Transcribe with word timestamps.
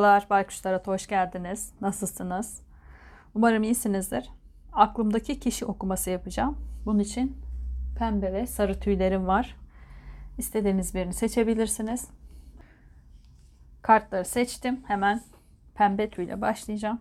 Merhabalar 0.00 0.30
Baykuşlara 0.30 0.82
hoş 0.84 1.06
geldiniz. 1.06 1.72
Nasılsınız? 1.80 2.62
Umarım 3.34 3.62
iyisinizdir. 3.62 4.30
Aklımdaki 4.72 5.40
kişi 5.40 5.64
okuması 5.66 6.10
yapacağım. 6.10 6.58
Bunun 6.86 6.98
için 6.98 7.36
pembe 7.98 8.32
ve 8.32 8.46
sarı 8.46 8.80
tüylerim 8.80 9.26
var. 9.26 9.56
İstediğiniz 10.38 10.94
birini 10.94 11.12
seçebilirsiniz. 11.12 12.08
Kartları 13.82 14.24
seçtim. 14.24 14.80
Hemen 14.86 15.20
pembe 15.74 16.10
tüyle 16.10 16.40
başlayacağım. 16.40 17.00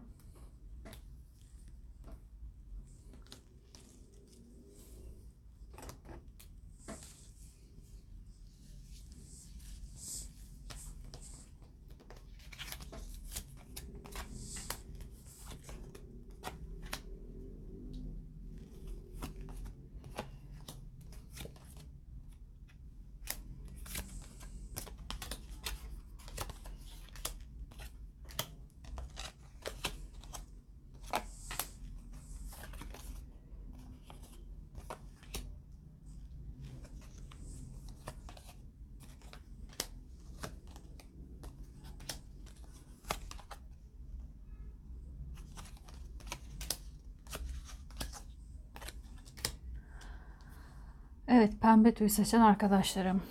Evet 51.40 51.62
pembe 51.62 51.94
tüy 51.94 52.10
seçen 52.10 52.42
arkadaşlarım. 52.42 53.22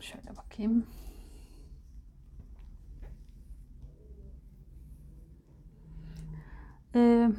Şöyle 0.00 0.36
bakayım. 0.36 0.86
Ee, 6.94 7.30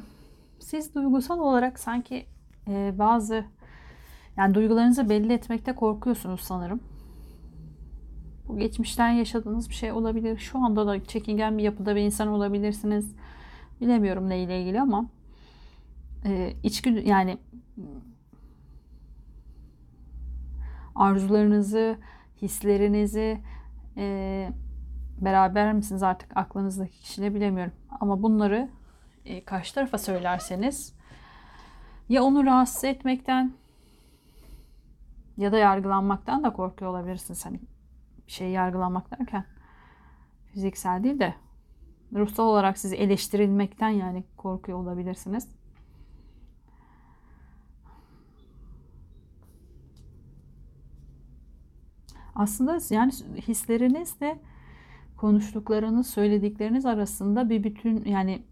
siz 0.58 0.94
duygusal 0.94 1.38
olarak 1.38 1.78
sanki 1.78 2.26
e, 2.68 2.94
bazı 2.98 3.44
yani 4.36 4.54
duygularınızı 4.54 5.08
belli 5.08 5.32
etmekte 5.32 5.74
korkuyorsunuz 5.74 6.40
sanırım. 6.40 6.80
Bu 8.48 8.58
geçmişten 8.58 9.10
yaşadığınız 9.10 9.68
bir 9.68 9.74
şey 9.74 9.92
olabilir. 9.92 10.38
Şu 10.38 10.58
anda 10.58 10.86
da 10.86 11.04
çekingen 11.04 11.58
bir 11.58 11.62
yapıda 11.62 11.96
bir 11.96 12.00
insan 12.00 12.28
olabilirsiniz. 12.28 13.14
Bilemiyorum 13.80 14.28
neyle 14.28 14.62
ilgili 14.62 14.80
ama 14.80 15.10
e, 16.24 16.52
içgü 16.62 16.90
yani 16.90 17.38
arzularınızı, 20.98 21.98
hislerinizi 22.42 23.40
e, 23.96 24.48
beraber 25.20 25.72
misiniz 25.72 26.02
artık 26.02 26.36
aklınızdaki 26.36 27.00
kişiyle 27.00 27.34
bilemiyorum. 27.34 27.72
Ama 28.00 28.22
bunları 28.22 28.68
e, 29.24 29.44
karşı 29.44 29.74
tarafa 29.74 29.98
söylerseniz 29.98 30.94
ya 32.08 32.22
onu 32.22 32.46
rahatsız 32.46 32.84
etmekten 32.84 33.52
ya 35.36 35.52
da 35.52 35.58
yargılanmaktan 35.58 36.44
da 36.44 36.52
korkuyor 36.52 36.90
olabilirsiniz. 36.90 37.46
Hani 37.46 37.60
bir 38.26 38.32
şey 38.32 38.50
yargılanmak 38.50 39.18
derken 39.18 39.44
fiziksel 40.52 41.04
değil 41.04 41.18
de 41.18 41.34
ruhsal 42.14 42.44
olarak 42.44 42.78
sizi 42.78 42.96
eleştirilmekten 42.96 43.88
yani 43.88 44.24
korkuyor 44.36 44.78
olabilirsiniz. 44.78 45.48
Aslında 52.38 52.78
yani 52.90 53.12
hislerinizle 53.48 54.38
konuştuklarınız, 55.16 56.06
söyledikleriniz 56.06 56.86
arasında 56.86 57.50
bir 57.50 57.64
bütün 57.64 58.04
yani 58.04 58.42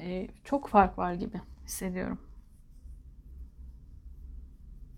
e, 0.00 0.28
çok 0.44 0.68
fark 0.68 0.98
var 0.98 1.14
gibi 1.14 1.40
hissediyorum. 1.64 2.18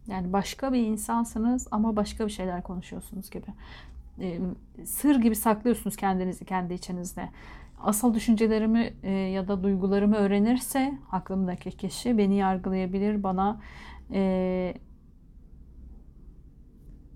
Yani 0.06 0.32
başka 0.32 0.72
bir 0.72 0.86
insansınız 0.86 1.68
ama 1.70 1.96
başka 1.96 2.26
bir 2.26 2.30
şeyler 2.30 2.62
konuşuyorsunuz 2.62 3.30
gibi. 3.30 3.46
E, 4.20 4.40
sır 4.84 5.16
gibi 5.16 5.36
saklıyorsunuz 5.36 5.96
kendinizi 5.96 6.44
kendi 6.44 6.74
içinizde. 6.74 7.28
Asıl 7.82 8.14
düşüncelerimi 8.14 8.94
e, 9.02 9.10
ya 9.10 9.48
da 9.48 9.62
duygularımı 9.62 10.16
öğrenirse 10.16 10.98
aklımdaki 11.12 11.70
kişi 11.70 12.18
beni 12.18 12.34
yargılayabilir, 12.34 13.22
bana 13.22 13.60
e, 14.12 14.74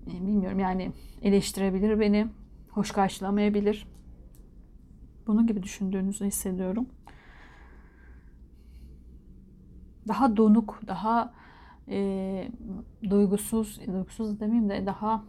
bilmiyorum 0.07 0.59
yani 0.59 0.91
eleştirebilir 1.21 1.99
beni, 1.99 2.27
hoş 2.71 2.91
karşılamayabilir. 2.91 3.87
Bunu 5.27 5.47
gibi 5.47 5.63
düşündüğünüzü 5.63 6.25
hissediyorum. 6.25 6.89
Daha 10.07 10.37
donuk, 10.37 10.81
daha 10.87 11.33
e, 11.87 12.49
duygusuz, 13.09 13.79
duygusuz 13.87 14.39
demeyeyim 14.39 14.69
de 14.69 14.85
daha 14.85 15.23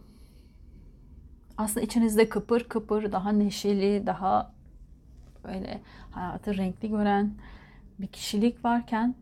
aslında 1.57 1.85
içinizde 1.85 2.29
kıpır 2.29 2.63
kıpır, 2.63 3.11
daha 3.11 3.31
neşeli, 3.31 4.03
daha 4.05 4.53
böyle 5.43 5.81
hayatı 6.11 6.57
renkli 6.57 6.89
gören 6.89 7.33
bir 7.99 8.07
kişilik 8.07 8.65
varken 8.65 9.15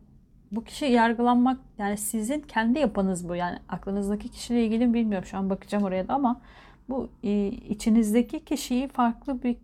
bu 0.52 0.64
kişi 0.64 0.84
yargılanmak 0.84 1.60
yani 1.78 1.96
sizin 1.96 2.40
kendi 2.40 2.78
yapınız 2.78 3.28
bu. 3.28 3.34
Yani 3.34 3.58
aklınızdaki 3.68 4.28
kişiyle 4.28 4.64
ilgili 4.64 4.94
bilmiyorum. 4.94 5.26
Şu 5.26 5.38
an 5.38 5.50
bakacağım 5.50 5.84
oraya 5.84 6.08
da 6.08 6.14
ama 6.14 6.40
bu 6.88 7.08
e, 7.22 7.46
içinizdeki 7.46 8.44
kişiyi 8.44 8.88
farklı 8.88 9.42
bir 9.42 9.56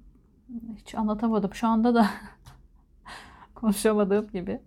hiç 0.77 0.95
anlatamadım. 0.95 1.55
Şu 1.55 1.69
anda 1.69 1.95
da 1.95 2.07
konuşamadığım 3.55 4.31
gibi. 4.31 4.61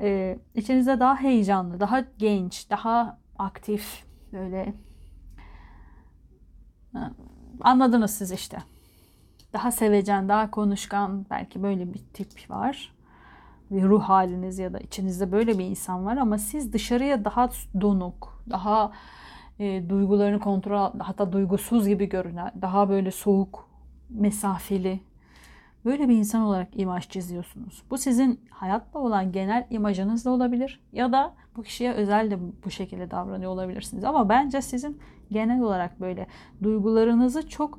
Ee, 0.00 0.38
içinizde 0.54 1.00
daha 1.00 1.16
heyecanlı, 1.16 1.80
daha 1.80 2.00
genç, 2.18 2.70
daha 2.70 3.18
aktif 3.38 4.04
böyle 4.32 4.74
anladınız 7.60 8.10
siz 8.10 8.32
işte. 8.32 8.58
Daha 9.52 9.70
sevecen, 9.70 10.28
daha 10.28 10.50
konuşkan 10.50 11.26
belki 11.30 11.62
böyle 11.62 11.94
bir 11.94 11.98
tip 11.98 12.50
var 12.50 12.95
ruh 13.70 14.02
haliniz 14.02 14.58
ya 14.58 14.72
da 14.72 14.78
içinizde 14.78 15.32
böyle 15.32 15.58
bir 15.58 15.64
insan 15.64 16.06
var 16.06 16.16
ama 16.16 16.38
siz 16.38 16.72
dışarıya 16.72 17.24
daha 17.24 17.48
donuk, 17.80 18.42
daha 18.50 18.92
e, 19.58 19.88
duygularını 19.88 20.40
kontrol 20.40 20.90
hatta 20.98 21.32
duygusuz 21.32 21.88
gibi 21.88 22.08
görünen, 22.08 22.52
daha 22.62 22.88
böyle 22.88 23.10
soğuk, 23.10 23.68
mesafeli 24.10 25.00
böyle 25.84 26.08
bir 26.08 26.16
insan 26.16 26.42
olarak 26.42 26.68
imaj 26.72 27.08
çiziyorsunuz. 27.08 27.82
Bu 27.90 27.98
sizin 27.98 28.40
hayatla 28.50 29.00
olan 29.00 29.32
genel 29.32 29.66
imajınız 29.70 30.24
da 30.24 30.30
olabilir 30.30 30.80
ya 30.92 31.12
da 31.12 31.34
bu 31.56 31.62
kişiye 31.62 31.92
özel 31.92 32.30
de 32.30 32.38
bu 32.64 32.70
şekilde 32.70 33.10
davranıyor 33.10 33.50
olabilirsiniz. 33.50 34.04
Ama 34.04 34.28
bence 34.28 34.62
sizin 34.62 34.98
genel 35.30 35.60
olarak 35.60 36.00
böyle 36.00 36.26
duygularınızı 36.62 37.48
çok 37.48 37.78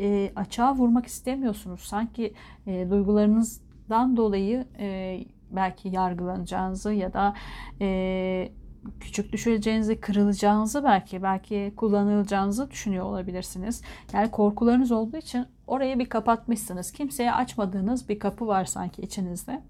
e, 0.00 0.32
açığa 0.36 0.74
vurmak 0.74 1.06
istemiyorsunuz. 1.06 1.80
Sanki 1.80 2.34
e, 2.66 2.90
duygularınız 2.90 3.60
dan 3.90 4.16
dolayı 4.16 4.66
e, 4.78 5.18
belki 5.50 5.88
yargılanacağınızı 5.88 6.92
ya 6.92 7.12
da 7.12 7.34
e, 7.80 8.52
küçük 9.00 9.32
düşüreceğinizi, 9.32 10.00
kırılacağınızı 10.00 10.84
belki 10.84 11.22
belki 11.22 11.72
kullanılacağınızı 11.76 12.70
düşünüyor 12.70 13.04
olabilirsiniz. 13.04 13.82
Yani 14.12 14.30
korkularınız 14.30 14.92
olduğu 14.92 15.16
için 15.16 15.46
orayı 15.66 15.98
bir 15.98 16.08
kapatmışsınız. 16.08 16.92
Kimseye 16.92 17.32
açmadığınız 17.32 18.08
bir 18.08 18.18
kapı 18.18 18.46
var 18.46 18.64
sanki 18.64 19.02
içinizde. 19.02 19.62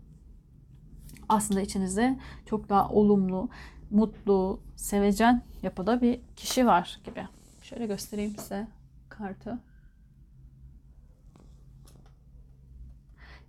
Aslında 1.28 1.60
içinizde 1.60 2.18
çok 2.46 2.68
daha 2.68 2.88
olumlu, 2.88 3.48
mutlu, 3.90 4.60
sevecen 4.76 5.42
yapıda 5.62 6.00
bir 6.00 6.20
kişi 6.36 6.66
var 6.66 7.00
gibi. 7.04 7.26
Şöyle 7.62 7.86
göstereyim 7.86 8.36
size 8.36 8.66
kartı. 9.08 9.58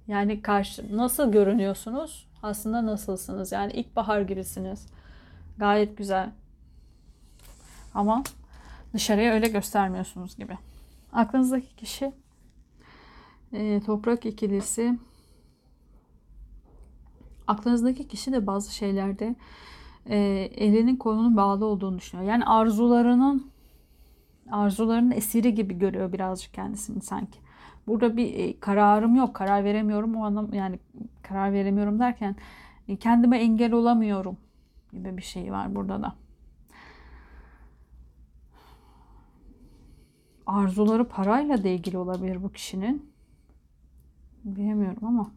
Yani 0.08 0.42
karşı 0.42 0.98
nasıl 0.98 1.32
görünüyorsunuz? 1.32 2.28
Aslında 2.44 2.86
nasılsınız? 2.86 3.52
Yani 3.52 3.74
ilkbahar 3.74 4.22
gibisiniz. 4.22 4.88
Gayet 5.58 5.98
güzel. 5.98 6.32
Ama 7.94 8.24
dışarıya 8.94 9.34
öyle 9.34 9.48
göstermiyorsunuz 9.48 10.38
gibi. 10.38 10.58
Aklınızdaki 11.14 11.76
kişi 11.76 12.14
e, 13.54 13.82
toprak 13.86 14.26
ikilisi. 14.26 15.00
Aklınızdaki 17.48 18.08
kişi 18.08 18.32
de 18.32 18.48
bazı 18.48 18.76
şeylerde 18.76 19.36
e, 20.06 20.18
elinin 20.56 20.96
kolunun 20.96 21.38
bağlı 21.38 21.66
olduğunu 21.66 21.98
düşünüyor. 21.98 22.30
Yani 22.30 22.46
arzularının 22.46 23.52
arzularının 24.52 25.12
esiri 25.12 25.56
gibi 25.56 25.80
görüyor 25.80 26.14
birazcık 26.14 26.54
kendisini 26.54 27.02
sanki. 27.02 27.40
Burada 27.92 28.18
bir 28.18 28.34
e, 28.34 28.60
kararım 28.60 29.16
yok. 29.16 29.34
Karar 29.36 29.64
veremiyorum 29.64 30.16
o 30.16 30.26
anlam 30.26 30.54
yani 30.54 30.80
karar 31.24 31.54
veremiyorum 31.54 32.00
derken 32.00 32.36
e, 32.88 32.96
kendime 32.96 33.38
engel 33.38 33.74
olamıyorum 33.74 34.38
gibi 34.94 35.18
bir 35.18 35.22
şey 35.22 35.52
var 35.52 35.76
burada 35.76 36.02
da. 36.02 36.16
Arzuları 40.46 41.08
parayla 41.08 41.64
da 41.64 41.68
ilgili 41.68 41.98
olabilir 41.98 42.44
bu 42.44 42.52
kişinin. 42.52 43.12
Bilemiyorum 44.44 45.08
ama. 45.08 45.32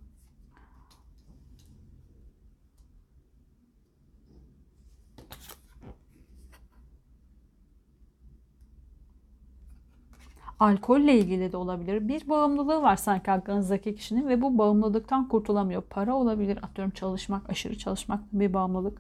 Alkolle 10.60 11.18
ilgili 11.18 11.52
de 11.52 11.56
olabilir. 11.56 12.08
Bir 12.08 12.28
bağımlılığı 12.28 12.82
var 12.82 12.96
sanki 12.96 13.30
aklınızdaki 13.30 13.94
kişinin 13.94 14.28
ve 14.28 14.42
bu 14.42 14.58
bağımlılıktan 14.58 15.28
kurtulamıyor. 15.28 15.82
Para 15.82 16.14
olabilir, 16.14 16.58
atıyorum 16.62 16.94
çalışmak, 16.94 17.50
aşırı 17.50 17.78
çalışmak 17.78 18.20
bir 18.32 18.54
bağımlılık. 18.54 18.98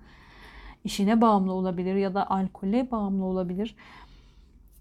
İşine 0.84 1.20
bağımlı 1.20 1.52
olabilir 1.52 1.94
ya 1.94 2.14
da 2.14 2.30
alkole 2.30 2.90
bağımlı 2.90 3.24
olabilir. 3.24 3.76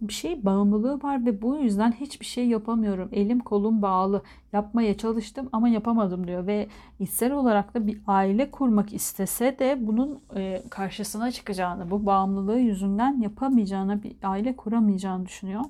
Bir 0.01 0.13
şey 0.13 0.45
bağımlılığı 0.45 1.03
var 1.03 1.25
ve 1.25 1.41
bu 1.41 1.55
yüzden 1.55 1.91
hiçbir 1.91 2.25
şey 2.25 2.47
yapamıyorum. 2.47 3.09
Elim 3.11 3.39
kolum 3.39 3.81
bağlı. 3.81 4.23
Yapmaya 4.53 4.97
çalıştım 4.97 5.49
ama 5.51 5.69
yapamadım 5.69 6.27
diyor 6.27 6.47
ve 6.47 6.67
içsel 6.99 7.31
olarak 7.31 7.73
da 7.73 7.87
bir 7.87 7.97
aile 8.07 8.51
kurmak 8.51 8.93
istese 8.93 9.59
de 9.59 9.77
bunun 9.87 10.19
e, 10.35 10.63
karşısına 10.69 11.31
çıkacağını, 11.31 11.91
bu 11.91 12.05
bağımlılığı 12.05 12.59
yüzünden 12.59 13.21
yapamayacağını, 13.21 14.03
bir 14.03 14.15
aile 14.23 14.55
kuramayacağını 14.55 15.25
düşünüyor. 15.25 15.61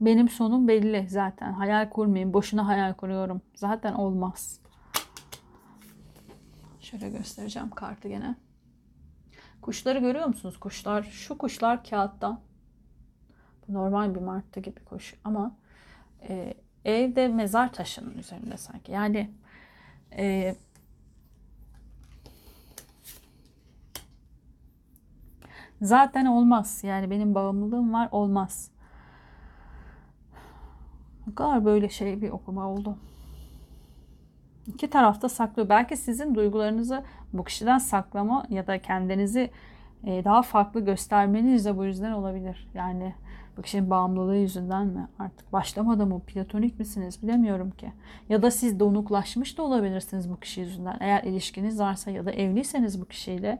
Benim 0.00 0.28
sonum 0.28 0.68
belli 0.68 1.08
zaten. 1.08 1.52
Hayal 1.52 1.90
kurmayayım. 1.90 2.32
Boşuna 2.32 2.66
hayal 2.66 2.94
kuruyorum. 2.94 3.42
Zaten 3.54 3.92
olmaz. 3.92 4.60
Şöyle 6.80 7.10
göstereceğim 7.10 7.70
kartı 7.70 8.08
gene. 8.08 8.34
Kuşları 9.62 9.98
görüyor 9.98 10.26
musunuz? 10.26 10.60
Kuşlar. 10.60 11.02
Şu 11.02 11.38
kuşlar 11.38 11.84
kağıttan. 11.84 12.40
Normal 13.68 14.14
bir 14.14 14.20
martı 14.20 14.60
gibi 14.60 14.84
kuş. 14.84 15.14
Ama 15.24 15.56
e, 16.28 16.54
evde 16.84 17.28
mezar 17.28 17.72
taşının 17.72 18.18
üzerinde 18.18 18.56
sanki. 18.56 18.92
Yani 18.92 19.30
e, 20.16 20.54
zaten 25.82 26.26
olmaz. 26.26 26.80
Yani 26.84 27.10
benim 27.10 27.34
bağımlılığım 27.34 27.92
var. 27.92 28.08
Olmaz. 28.12 28.70
Ne 31.30 31.34
kadar 31.34 31.64
böyle 31.64 31.88
şey 31.88 32.22
bir 32.22 32.30
okuma 32.30 32.68
oldu. 32.68 32.96
İki 34.66 34.90
tarafta 34.90 35.28
saklı. 35.28 35.68
Belki 35.68 35.96
sizin 35.96 36.34
duygularınızı 36.34 37.02
bu 37.32 37.44
kişiden 37.44 37.78
saklama 37.78 38.46
ya 38.48 38.66
da 38.66 38.82
kendinizi 38.82 39.50
e, 40.04 40.24
daha 40.24 40.42
farklı 40.42 40.80
göstermeniz 40.80 41.64
de 41.64 41.76
bu 41.76 41.84
yüzden 41.84 42.12
olabilir. 42.12 42.68
Yani 42.74 43.14
bu 43.56 43.62
kişinin 43.62 43.90
bağımlılığı 43.90 44.36
yüzünden 44.36 44.86
mi? 44.86 45.08
Artık 45.18 45.52
başlamadı 45.52 46.06
mı? 46.06 46.20
Platonik 46.20 46.78
misiniz? 46.78 47.22
Bilemiyorum 47.22 47.70
ki. 47.70 47.92
Ya 48.28 48.42
da 48.42 48.50
siz 48.50 48.80
donuklaşmış 48.80 49.58
da 49.58 49.62
olabilirsiniz 49.62 50.30
bu 50.30 50.40
kişi 50.40 50.60
yüzünden. 50.60 50.96
Eğer 51.00 51.22
ilişkiniz 51.22 51.80
varsa 51.80 52.10
ya 52.10 52.26
da 52.26 52.30
evliyseniz 52.30 53.00
bu 53.00 53.04
kişiyle 53.04 53.58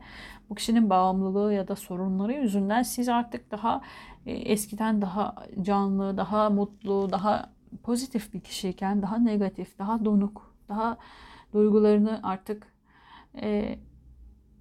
bu 0.49 0.55
kişinin 0.55 0.89
bağımlılığı 0.89 1.53
ya 1.53 1.67
da 1.67 1.75
sorunları 1.75 2.33
yüzünden 2.33 2.83
siz 2.83 3.09
artık 3.09 3.51
daha 3.51 3.81
e, 4.25 4.31
eskiden 4.31 5.01
daha 5.01 5.35
canlı, 5.61 6.17
daha 6.17 6.49
mutlu, 6.49 7.11
daha 7.11 7.49
pozitif 7.83 8.33
bir 8.33 8.39
kişiyken 8.39 9.01
daha 9.01 9.17
negatif, 9.17 9.79
daha 9.79 10.05
donuk, 10.05 10.55
daha 10.69 10.97
duygularını 11.53 12.19
artık 12.23 12.67
e, 13.35 13.79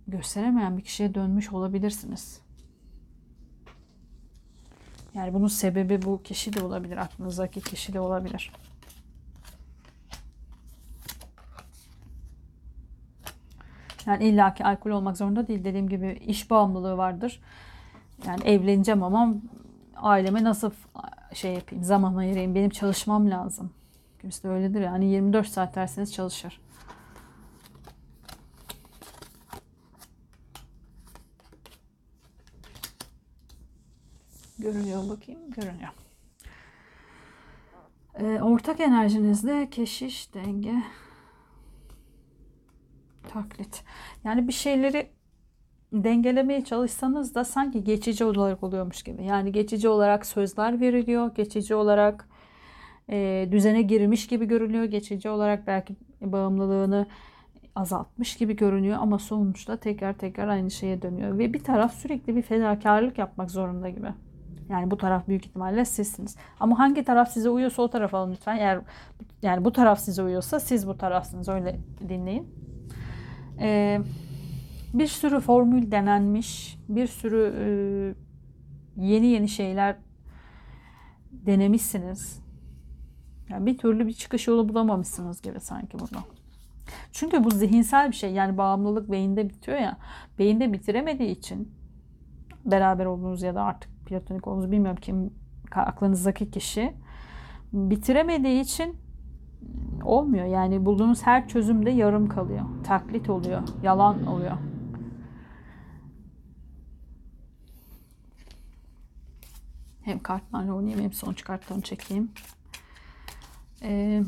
gösteremeyen 0.07 0.79
bir 0.79 0.83
kişiye 0.83 1.15
dönmüş 1.15 1.53
olabilirsiniz. 1.53 2.41
Yani 5.15 5.35
bunun 5.35 5.49
sebebi 5.49 6.03
bu 6.03 6.23
kişi 6.23 6.53
de 6.53 6.65
olabilir. 6.65 6.97
Aklınızdaki 6.97 7.61
kişi 7.61 7.93
de 7.93 8.01
olabilir. 8.01 8.53
Yani 14.07 14.25
illaki 14.25 14.65
alkol 14.65 14.91
olmak 14.91 15.17
zorunda 15.17 15.49
değil. 15.49 15.65
Dediğim 15.65 15.89
gibi 15.89 16.21
iş 16.27 16.51
bağımlılığı 16.51 16.97
vardır. 16.97 17.41
Yani 18.27 18.45
evleneceğim 18.45 19.03
ama 19.03 19.35
aileme 20.01 20.45
nasıl 20.45 20.71
şey 21.35 21.55
yapayım, 21.55 21.85
zaman 21.85 22.17
ayırayım, 22.17 22.55
benim 22.55 22.71
çalışmam 22.71 23.31
lazım. 23.31 23.71
Kimisi 24.21 24.43
de 24.43 24.49
öyledir 24.49 24.81
yani 24.81 25.07
24 25.07 25.49
saat 25.49 25.75
derseniz 25.75 26.15
çalışır. 26.15 26.61
Görünüyor 34.59 35.09
bakayım, 35.09 35.51
görünüyor. 35.51 35.91
Ee, 38.15 38.43
ortak 38.43 38.81
enerjinizde 38.81 39.71
keşiş, 39.71 40.35
denge, 40.35 40.83
taklit. 43.29 43.85
Yani 44.25 44.49
bir 44.49 44.53
şeyleri 44.53 45.11
dengelemeye 45.93 46.65
çalışsanız 46.65 47.35
da 47.35 47.45
sanki 47.45 47.85
geçici 47.85 48.25
olarak 48.25 48.63
oluyormuş 48.63 49.03
gibi. 49.03 49.25
Yani 49.25 49.53
geçici 49.53 49.89
olarak 49.89 50.27
sözler 50.27 50.81
veriliyor, 50.81 51.35
geçici 51.35 51.75
olarak 51.75 52.29
e, 53.11 53.49
düzene 53.51 53.83
girmiş 53.83 54.27
gibi 54.27 54.49
görünüyor, 54.49 54.85
geçici 54.85 55.29
olarak 55.29 55.67
belki 55.67 55.97
bağımlılığını 56.21 57.07
azaltmış 57.77 58.37
gibi 58.37 58.57
görünüyor 58.57 58.99
ama 59.01 59.19
sonuçta 59.19 59.77
tekrar 59.77 60.13
tekrar 60.13 60.49
aynı 60.49 60.71
şeye 60.71 61.03
dönüyor 61.03 61.39
ve 61.39 61.53
bir 61.53 61.65
taraf 61.65 61.95
sürekli 61.95 62.37
bir 62.37 62.43
fedakarlık 62.43 63.19
yapmak 63.19 63.51
zorunda 63.51 63.89
gibi. 63.89 64.09
Yani 64.69 64.91
bu 64.91 64.97
taraf 64.97 65.29
büyük 65.29 65.47
ihtimalle 65.47 65.85
sizsiniz. 65.85 66.37
Ama 66.61 66.79
hangi 66.79 67.05
taraf 67.05 67.31
size 67.31 67.51
uyuyorsa 67.51 67.83
o 67.83 67.89
tarafa 67.89 68.19
alın 68.19 68.33
lütfen. 68.33 68.57
Eğer 68.57 68.81
yani 69.43 69.65
bu 69.65 69.73
taraf 69.73 70.01
size 70.01 70.23
uyuyorsa 70.23 70.61
siz 70.61 70.89
bu 70.89 70.99
tarafsınız. 70.99 71.49
Öyle 71.49 71.77
dinleyin. 72.09 72.49
Eee 73.61 74.01
bir 74.95 75.07
sürü 75.07 75.41
formül 75.41 75.91
denenmiş, 75.91 76.79
bir 76.89 77.07
sürü 77.07 77.55
e, 77.59 77.67
yeni 79.07 79.27
yeni 79.27 79.49
şeyler 79.49 79.97
denemişsiniz. 81.33 82.41
Yani 83.49 83.67
bir 83.67 83.79
türlü 83.79 84.07
bir 84.07 84.13
çıkış 84.13 84.49
yolu 84.49 84.69
bulamamışsınız 84.69 85.43
gibi 85.43 85.61
sanki 85.61 85.99
burada. 85.99 86.19
Çünkü 87.13 87.45
bu 87.45 87.51
zihinsel 87.51 88.09
bir 88.09 88.17
şey. 88.17 88.33
Yani 88.33 88.59
bağımlılık 88.59 89.11
beyinde 89.11 89.49
bitiyor 89.49 89.79
ya. 89.79 89.97
Beyinde 90.39 90.73
bitiremediği 90.73 91.31
için 91.31 91.73
beraber 92.65 93.07
olduğunuz 93.07 93.43
ya 93.43 93.55
da 93.55 93.63
artık 93.63 93.91
platonik 94.07 94.47
olduğunuz 94.47 94.71
bilmiyorum 94.71 94.99
kim 95.03 95.31
aklınızdaki 95.75 96.51
kişi 96.51 96.95
bitiremediği 97.73 98.61
için 98.61 98.97
olmuyor. 100.05 100.47
Yani 100.47 100.87
bulduğunuz 100.87 101.23
her 101.23 101.49
çözümde 101.49 101.91
yarım 101.91 102.29
kalıyor. 102.29 102.65
Taklit 102.85 103.31
oluyor. 103.31 103.63
Yalan 103.83 104.27
oluyor. 104.27 104.57
Hem 110.03 110.23
kartlarla 110.23 110.73
oynayayım 110.73 111.05
hem 111.05 111.13
sonuç 111.13 111.45
kartlarını 111.45 111.83
çekeyim. 111.83 112.33
Ee, 113.83 114.23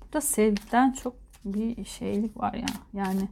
burada 0.00 0.20
sevgiden 0.20 0.92
çok 0.92 1.16
bir 1.44 1.84
şeylik 1.84 2.36
var 2.36 2.54
ya. 2.54 2.66
Yani 2.92 3.28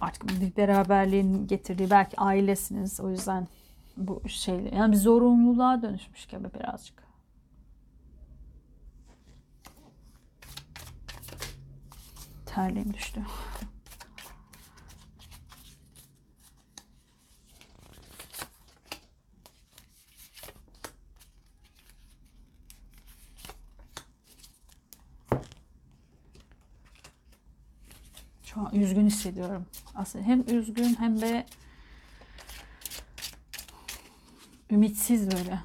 artık 0.00 0.28
bir 0.28 0.56
beraberliğin 0.56 1.46
getirdiği 1.46 1.90
belki 1.90 2.20
ailesiniz. 2.20 3.00
O 3.00 3.10
yüzden 3.10 3.48
bu 3.96 4.28
şey 4.28 4.70
yani 4.76 4.92
bir 4.92 4.96
zorunluluğa 4.96 5.82
dönüşmüş 5.82 6.26
gibi 6.26 6.54
birazcık. 6.54 7.04
Terliğim 12.46 12.94
düştü. 12.94 13.20
Şu 28.54 28.60
an 28.60 28.74
üzgün 28.74 29.06
hissediyorum. 29.06 29.66
Aslında 29.94 30.24
hem 30.24 30.44
üzgün 30.48 30.94
hem 30.98 31.20
de 31.20 31.46
ümitsiz 34.70 35.30
böyle. 35.30 35.60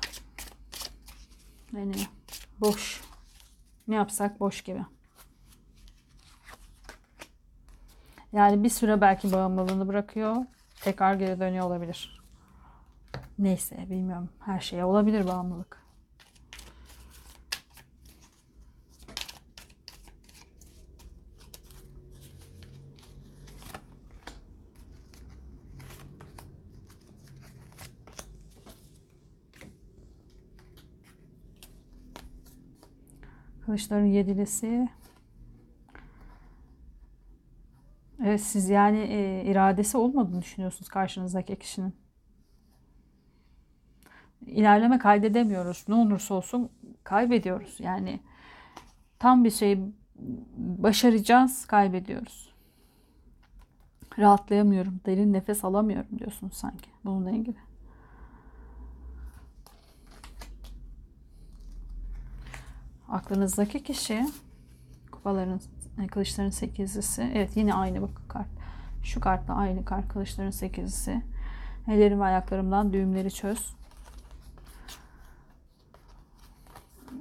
Yani 1.73 1.95
boş. 2.59 3.01
Ne 3.87 3.95
yapsak 3.95 4.39
boş 4.39 4.61
gibi. 4.61 4.85
Yani 8.33 8.63
bir 8.63 8.69
süre 8.69 9.01
belki 9.01 9.31
bağımlılığını 9.31 9.87
bırakıyor. 9.87 10.35
tekrar 10.81 11.13
geri 11.13 11.39
dönüyor 11.39 11.65
olabilir. 11.65 12.21
Neyse 13.39 13.85
bilmiyorum. 13.89 14.29
Her 14.39 14.59
şeye 14.59 14.85
olabilir 14.85 15.27
bağımlılık. 15.27 15.88
Kılıçların 33.79 34.05
yedilisi. 34.05 34.89
Evet 38.23 38.41
siz 38.41 38.69
yani 38.69 38.97
e, 38.97 39.43
iradesi 39.45 39.97
olmadığını 39.97 40.41
düşünüyorsunuz 40.41 40.89
karşınızdaki 40.89 41.55
kişinin. 41.55 41.95
İlerleme 44.45 44.99
kaydedemiyoruz. 44.99 45.85
Ne 45.87 45.95
olursa 45.95 46.33
olsun 46.33 46.69
kaybediyoruz. 47.03 47.79
Yani 47.79 48.19
tam 49.19 49.43
bir 49.43 49.51
şey 49.51 49.79
başaracağız, 50.57 51.65
kaybediyoruz. 51.65 52.53
Rahatlayamıyorum, 54.17 54.99
derin 55.05 55.33
nefes 55.33 55.65
alamıyorum 55.65 56.19
diyorsunuz 56.19 56.53
sanki 56.53 56.89
bununla 57.05 57.31
ilgili. 57.31 57.68
Aklınızdaki 63.11 63.83
kişi 63.83 64.25
kupaların 65.11 65.61
e, 66.03 66.07
kılıçların 66.07 66.49
sekizlisi. 66.49 67.31
Evet 67.33 67.57
yine 67.57 67.73
aynı 67.73 68.01
bak 68.01 68.21
kart. 68.27 68.47
Şu 69.03 69.19
kartla 69.19 69.55
aynı 69.55 69.85
kart 69.85 70.07
kılıçların 70.07 70.49
sekizlisi. 70.49 71.21
Ellerim 71.87 72.19
ve 72.19 72.23
ayaklarımdan 72.23 72.93
düğümleri 72.93 73.31
çöz. 73.31 73.73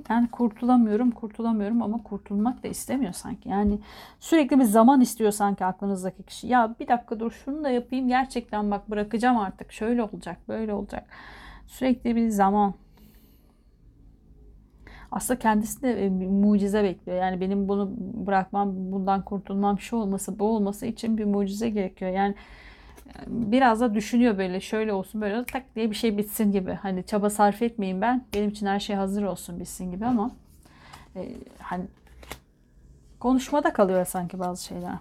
Yani 0.09 0.29
kurtulamıyorum, 0.31 1.11
kurtulamıyorum 1.11 1.83
ama 1.83 2.03
kurtulmak 2.03 2.63
da 2.63 2.69
istemiyor 2.69 3.13
sanki. 3.13 3.49
Yani 3.49 3.79
sürekli 4.21 4.59
bir 4.59 4.65
zaman 4.65 5.01
istiyor 5.01 5.31
sanki 5.31 5.65
aklınızdaki 5.65 6.23
kişi. 6.23 6.47
Ya 6.47 6.75
bir 6.81 6.89
dakika 6.89 7.21
dur 7.21 7.31
şunu 7.31 7.65
da 7.65 7.71
yapayım 7.71 8.09
gerçekten 8.09 8.71
bak 8.71 8.91
bırakacağım 8.91 9.39
artık. 9.39 9.73
Şöyle 9.73 10.03
olacak, 10.03 10.37
böyle 10.49 10.73
olacak. 10.73 11.07
Sürekli 11.67 12.17
bir 12.17 12.29
zaman 12.29 12.75
aslında 15.13 15.39
kendisi 15.39 15.83
bir 16.21 16.27
mucize 16.27 16.85
bekliyor. 16.85 17.19
Yani 17.19 17.41
benim 17.41 17.69
bunu 17.69 17.91
bırakmam, 17.99 18.93
bundan 18.93 19.23
kurtulmam, 19.23 19.81
şu 19.81 19.97
olması, 19.97 20.39
bu 20.39 20.45
olması 20.57 20.87
için 20.87 21.19
bir 21.19 21.25
mucize 21.25 21.71
gerekiyor. 21.71 22.11
Yani 22.11 22.35
biraz 23.27 23.81
da 23.81 23.95
düşünüyor 23.95 24.39
böyle 24.39 24.61
şöyle 24.61 24.93
olsun 24.93 25.21
böyle 25.21 25.45
tak 25.45 25.75
diye 25.77 25.91
bir 25.91 25.97
şey 25.97 26.19
bitsin 26.19 26.53
gibi. 26.53 26.73
Hani 26.73 27.07
çaba 27.07 27.31
sarf 27.31 27.63
etmeyin 27.63 28.01
ben. 28.01 28.25
Benim 28.35 28.51
için 28.51 28.67
her 28.67 28.81
şey 28.81 28.97
hazır 28.97 29.23
olsun 29.23 29.61
bitsin 29.61 29.91
gibi 29.91 30.07
ama 30.07 30.31
e, 31.17 31.37
hani 31.59 31.85
konuşmada 33.21 33.73
kalıyor 33.73 34.05
sanki 34.05 34.39
bazı 34.39 34.65
şeyler. 34.65 34.95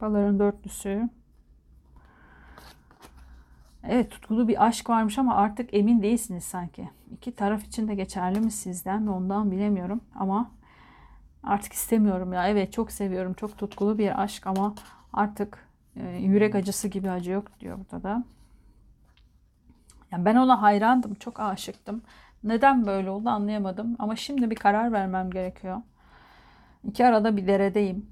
Baların 0.00 0.38
dörtlüsü. 0.38 1.08
Evet 3.88 4.10
tutkulu 4.10 4.48
bir 4.48 4.66
aşk 4.66 4.90
varmış 4.90 5.18
ama 5.18 5.36
artık 5.36 5.74
emin 5.74 6.02
değilsiniz 6.02 6.44
sanki. 6.44 6.90
İki 7.12 7.34
taraf 7.34 7.64
için 7.64 7.88
de 7.88 7.94
geçerli 7.94 8.40
mi 8.40 8.50
sizden 8.50 9.02
mi 9.02 9.10
ondan 9.10 9.50
bilemiyorum 9.50 10.00
ama 10.14 10.50
artık 11.42 11.72
istemiyorum 11.72 12.32
ya. 12.32 12.48
Evet 12.48 12.72
çok 12.72 12.92
seviyorum 12.92 13.34
çok 13.34 13.58
tutkulu 13.58 13.98
bir 13.98 14.22
aşk 14.22 14.46
ama 14.46 14.74
artık 15.12 15.68
e, 15.96 16.08
yürek 16.08 16.54
acısı 16.54 16.88
gibi 16.88 17.10
acı 17.10 17.30
yok 17.30 17.60
diyor 17.60 17.78
burada 17.78 18.02
da. 18.02 18.24
Yani 20.12 20.24
ben 20.24 20.36
ona 20.36 20.62
hayrandım 20.62 21.14
çok 21.14 21.40
aşıktım. 21.40 22.02
Neden 22.44 22.86
böyle 22.86 23.10
oldu 23.10 23.28
anlayamadım 23.28 23.96
ama 23.98 24.16
şimdi 24.16 24.50
bir 24.50 24.56
karar 24.56 24.92
vermem 24.92 25.30
gerekiyor. 25.30 25.82
İki 26.84 27.06
arada 27.06 27.36
bir 27.36 27.46
deredeyim. 27.46 28.06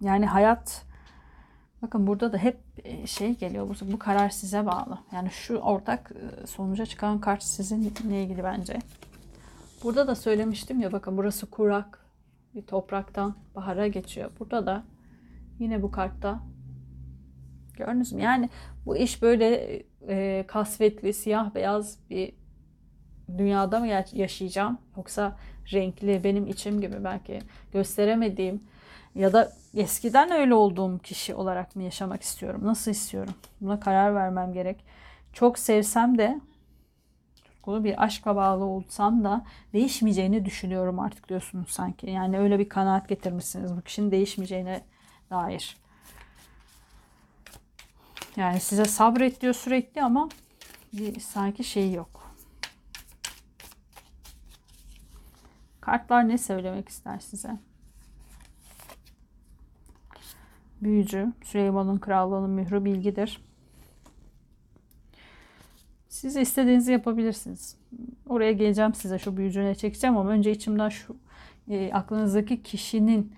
Yani 0.00 0.26
hayat 0.26 0.84
Bakın 1.82 2.06
burada 2.06 2.32
da 2.32 2.38
hep 2.38 2.58
e, 2.84 3.06
şey 3.06 3.34
geliyor. 3.34 3.68
Bu, 3.68 3.92
bu 3.92 3.98
karar 3.98 4.30
size 4.30 4.66
bağlı. 4.66 4.98
Yani 5.12 5.30
şu 5.30 5.56
ortak 5.56 6.12
e, 6.42 6.46
sonuca 6.46 6.86
çıkan 6.86 7.20
kart 7.20 7.42
sizinle 7.42 8.22
ilgili 8.22 8.44
bence. 8.44 8.78
Burada 9.82 10.06
da 10.06 10.14
söylemiştim 10.14 10.80
ya 10.80 10.92
bakın 10.92 11.16
burası 11.16 11.50
kurak. 11.50 11.98
Bir 12.54 12.62
topraktan 12.62 13.36
bahara 13.54 13.86
geçiyor. 13.86 14.30
Burada 14.40 14.66
da 14.66 14.84
yine 15.58 15.82
bu 15.82 15.90
kartta 15.90 16.42
gördünüz 17.76 18.12
mü? 18.12 18.22
Yani 18.22 18.48
bu 18.86 18.96
iş 18.96 19.22
böyle 19.22 19.82
e, 20.08 20.44
kasvetli, 20.48 21.12
siyah 21.12 21.54
beyaz 21.54 21.98
bir 22.10 22.32
dünyada 23.38 23.80
mı 23.80 23.86
yaşayacağım? 24.12 24.78
Yoksa 24.96 25.36
renkli, 25.72 26.24
benim 26.24 26.46
içim 26.46 26.80
gibi 26.80 27.04
belki 27.04 27.38
gösteremediğim 27.72 28.62
ya 29.14 29.32
da 29.32 29.52
eskiden 29.74 30.30
öyle 30.30 30.54
olduğum 30.54 30.98
kişi 30.98 31.34
olarak 31.34 31.76
mı 31.76 31.82
yaşamak 31.82 32.22
istiyorum? 32.22 32.60
Nasıl 32.64 32.90
istiyorum? 32.90 33.34
Buna 33.60 33.80
karar 33.80 34.14
vermem 34.14 34.52
gerek. 34.52 34.84
Çok 35.32 35.58
sevsem 35.58 36.18
de 36.18 36.40
tutkulu 37.44 37.84
bir 37.84 38.04
aşkla 38.04 38.36
bağlı 38.36 38.64
olsam 38.64 39.24
da 39.24 39.44
değişmeyeceğini 39.72 40.44
düşünüyorum 40.44 41.00
artık 41.00 41.28
diyorsunuz 41.28 41.70
sanki. 41.70 42.10
Yani 42.10 42.38
öyle 42.38 42.58
bir 42.58 42.68
kanaat 42.68 43.08
getirmişsiniz 43.08 43.76
bu 43.76 43.80
kişinin 43.80 44.10
değişmeyeceğine 44.10 44.84
dair. 45.30 45.76
Yani 48.36 48.60
size 48.60 48.84
sabret 48.84 49.40
diyor 49.40 49.54
sürekli 49.54 50.02
ama 50.02 50.28
bir 50.92 51.20
sanki 51.20 51.64
şey 51.64 51.92
yok. 51.92 52.34
Kartlar 55.80 56.28
ne 56.28 56.38
söylemek 56.38 56.88
ister 56.88 57.18
size? 57.18 57.58
Büyücü. 60.82 61.32
Süleyman'ın 61.44 61.98
krallığının 61.98 62.50
mührü 62.50 62.84
bilgidir. 62.84 63.40
Siz 66.08 66.36
istediğinizi 66.36 66.92
yapabilirsiniz. 66.92 67.76
Oraya 68.28 68.52
geleceğim 68.52 68.94
size 68.94 69.18
şu 69.18 69.36
büyücüne 69.36 69.74
çekeceğim 69.74 70.16
ama 70.16 70.30
önce 70.30 70.50
içimden 70.50 70.88
şu 70.88 71.16
e, 71.70 71.92
aklınızdaki 71.92 72.62
kişinin 72.62 73.32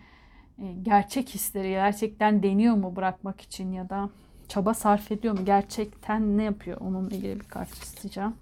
e, 0.58 0.72
gerçek 0.82 1.28
hisleri 1.28 1.68
gerçekten 1.68 2.42
deniyor 2.42 2.74
mu 2.74 2.96
bırakmak 2.96 3.40
için 3.40 3.72
ya 3.72 3.88
da 3.88 4.10
çaba 4.48 4.74
sarf 4.74 5.12
ediyor 5.12 5.38
mu? 5.38 5.44
Gerçekten 5.44 6.38
ne 6.38 6.42
yapıyor? 6.42 6.80
Onunla 6.80 7.14
ilgili 7.14 7.40
bir 7.40 7.44
kart 7.44 7.72
isteyeceğim. 7.72 8.34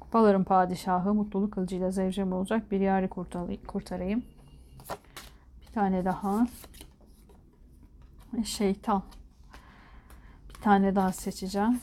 Kupaların 0.00 0.44
padişahı 0.44 1.14
mutluluk 1.14 1.52
kılıcıyla 1.52 1.90
zevcem 1.90 2.32
olacak. 2.32 2.70
Bir 2.70 2.80
yari 2.80 3.08
kurtarayım. 3.66 4.22
Bir 5.62 5.72
tane 5.74 6.04
daha 6.04 6.46
şeytan. 8.44 9.02
Bir 10.48 10.62
tane 10.62 10.96
daha 10.96 11.12
seçeceğim. 11.12 11.80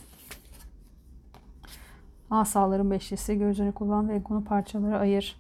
Asaların 2.31 2.91
beşlisi 2.91 3.37
gözünü 3.37 3.71
kullan 3.71 4.09
ve 4.09 4.23
konu 4.23 4.43
parçaları 4.43 4.97
ayır. 4.99 5.37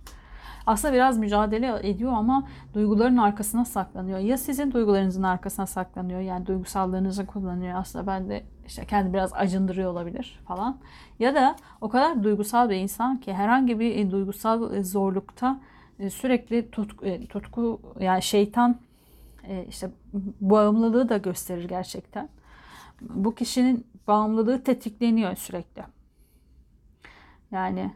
Aslında 0.65 0.93
biraz 0.93 1.17
mücadele 1.17 1.79
ediyor 1.89 2.13
ama 2.13 2.47
duyguların 2.73 3.17
arkasına 3.17 3.65
saklanıyor. 3.65 4.19
Ya 4.19 4.37
sizin 4.37 4.71
duygularınızın 4.71 5.23
arkasına 5.23 5.65
saklanıyor 5.65 6.19
yani 6.19 6.45
duygusallığınızı 6.45 7.25
kullanıyor. 7.25 7.79
Aslında 7.79 8.07
ben 8.07 8.29
de 8.29 8.43
işte 8.67 8.85
kendi 8.85 9.13
biraz 9.13 9.33
acındırıyor 9.33 9.91
olabilir 9.91 10.39
falan. 10.47 10.77
Ya 11.19 11.35
da 11.35 11.55
o 11.81 11.89
kadar 11.89 12.23
duygusal 12.23 12.69
bir 12.69 12.75
insan 12.75 13.17
ki 13.17 13.33
herhangi 13.33 13.79
bir 13.79 13.95
e, 13.95 14.11
duygusal 14.11 14.73
e, 14.73 14.83
zorlukta 14.83 15.59
e, 15.99 16.09
sürekli 16.09 16.71
tutku, 16.71 17.05
tutku 17.29 17.81
yani 17.99 18.21
şeytan 18.21 18.75
e, 19.49 19.65
işte 19.69 19.91
bağımlılığı 20.41 21.09
da 21.09 21.17
gösterir 21.17 21.69
gerçekten. 21.69 22.29
Bu 23.01 23.35
kişinin 23.35 23.87
bağımlılığı 24.07 24.63
tetikleniyor 24.63 25.35
sürekli. 25.35 25.83
Yani 27.51 27.91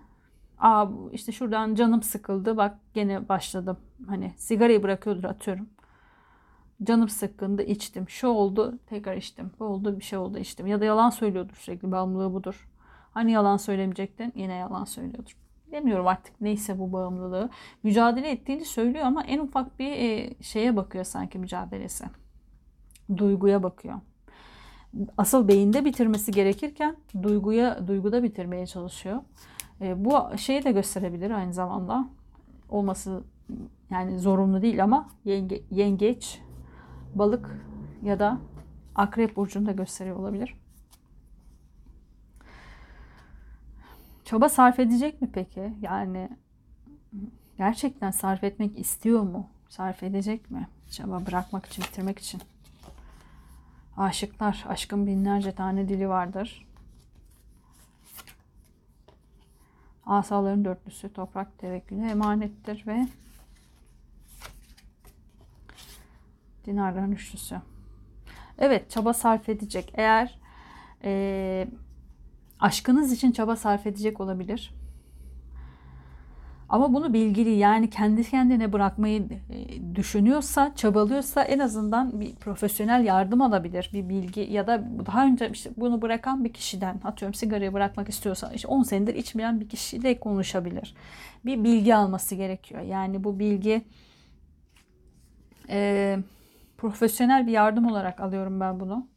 Aa 0.59 0.85
işte 1.11 1.31
şuradan 1.31 1.75
canım 1.75 2.03
sıkıldı 2.03 2.57
bak 2.57 2.77
gene 2.93 3.29
başladım. 3.29 3.77
Hani 4.07 4.33
sigarayı 4.37 4.83
bırakıyordur 4.83 5.23
atıyorum. 5.23 5.69
Canım 6.83 7.09
sıkkındı 7.09 7.63
içtim. 7.63 8.09
Şu 8.09 8.27
oldu 8.27 8.79
tekrar 8.87 9.15
içtim. 9.17 9.51
Bu 9.59 9.65
oldu 9.65 9.99
bir 9.99 10.03
şey 10.03 10.19
oldu 10.19 10.37
içtim. 10.37 10.67
Ya 10.67 10.81
da 10.81 10.85
yalan 10.85 11.09
söylüyordur 11.09 11.55
sürekli 11.55 11.91
bağımlılığı 11.91 12.33
budur. 12.33 12.69
Hani 13.11 13.31
yalan 13.31 13.57
söylemeyecektin 13.57 14.33
yine 14.35 14.53
yalan 14.53 14.85
söylüyordur 14.85 15.35
demiyorum 15.71 16.07
artık 16.07 16.41
neyse 16.41 16.79
bu 16.79 16.93
bağımlılığı. 16.93 17.49
Mücadele 17.83 18.31
ettiğini 18.31 18.65
söylüyor 18.65 19.05
ama 19.05 19.23
en 19.23 19.39
ufak 19.39 19.79
bir 19.79 19.91
e, 19.91 20.33
şeye 20.41 20.75
bakıyor 20.75 21.03
sanki 21.03 21.39
mücadelesi. 21.39 22.05
Duyguya 23.17 23.63
bakıyor. 23.63 23.95
Asıl 25.17 25.47
beyinde 25.47 25.85
bitirmesi 25.85 26.31
gerekirken 26.31 26.95
duyguya 27.23 27.87
duyguda 27.87 28.23
bitirmeye 28.23 28.65
çalışıyor. 28.65 29.21
E, 29.81 30.05
bu 30.05 30.37
şeyi 30.37 30.63
de 30.63 30.71
gösterebilir 30.71 31.31
aynı 31.31 31.53
zamanda. 31.53 32.09
Olması 32.69 33.23
yani 33.89 34.19
zorunlu 34.19 34.61
değil 34.61 34.83
ama 34.83 35.09
yenge, 35.25 35.61
yengeç, 35.71 36.41
balık 37.15 37.65
ya 38.03 38.19
da 38.19 38.37
Akrep 38.95 39.35
burcunu 39.35 39.75
gösteriyor 39.75 40.15
olabilir. 40.15 40.55
Çaba 44.29 44.49
sarf 44.49 44.79
edecek 44.79 45.21
mi 45.21 45.29
peki? 45.33 45.73
Yani 45.81 46.29
gerçekten 47.57 48.11
sarf 48.11 48.43
etmek 48.43 48.79
istiyor 48.79 49.21
mu? 49.21 49.49
Sarf 49.69 50.03
edecek 50.03 50.51
mi? 50.51 50.67
Çaba 50.91 51.25
bırakmak 51.25 51.65
için, 51.65 51.83
bitirmek 51.83 52.19
için. 52.19 52.41
Aşıklar, 53.97 54.65
aşkın 54.67 55.07
binlerce 55.07 55.51
tane 55.51 55.89
dili 55.89 56.09
vardır. 56.09 56.67
Asaların 60.05 60.65
dörtlüsü 60.65 61.13
toprak 61.13 61.57
tevekküle 61.57 62.09
emanettir 62.09 62.87
ve 62.87 63.07
dinarların 66.65 67.11
üçlüsü. 67.11 67.61
Evet 68.57 68.91
çaba 68.91 69.13
sarf 69.13 69.49
edecek. 69.49 69.93
Eğer 69.95 70.39
e, 71.03 71.67
aşkınız 72.59 73.13
için 73.13 73.31
çaba 73.31 73.55
sarf 73.55 73.87
edecek 73.87 74.21
olabilir. 74.21 74.73
Ama 76.69 76.93
bunu 76.93 77.13
bilgili 77.13 77.49
yani 77.49 77.89
kendi 77.89 78.23
kendine 78.23 78.73
bırakmayı 78.73 79.27
e, 79.49 79.95
düşünüyorsa, 79.95 80.75
çabalıyorsa 80.75 81.43
en 81.43 81.59
azından 81.59 82.21
bir 82.21 82.35
profesyonel 82.35 83.05
yardım 83.05 83.41
alabilir. 83.41 83.89
Bir 83.93 84.09
bilgi 84.09 84.41
ya 84.41 84.67
da 84.67 84.83
daha 85.05 85.25
önce 85.25 85.49
işte 85.53 85.69
bunu 85.77 86.01
bırakan 86.01 86.43
bir 86.43 86.53
kişiden 86.53 86.99
atıyorum 87.03 87.33
sigarayı 87.33 87.73
bırakmak 87.73 88.09
istiyorsa 88.09 88.51
işte 88.53 88.67
10 88.67 88.83
senedir 88.83 89.15
içmeyen 89.15 89.59
bir 89.59 89.69
kişiyle 89.69 90.19
konuşabilir. 90.19 90.95
Bir 91.45 91.63
bilgi 91.63 91.95
alması 91.95 92.35
gerekiyor. 92.35 92.81
Yani 92.81 93.23
bu 93.23 93.39
bilgi 93.39 93.81
e, 95.69 96.17
profesyonel 96.77 97.47
bir 97.47 97.51
yardım 97.51 97.85
olarak 97.85 98.19
alıyorum 98.19 98.59
ben 98.59 98.79
bunu. 98.79 99.07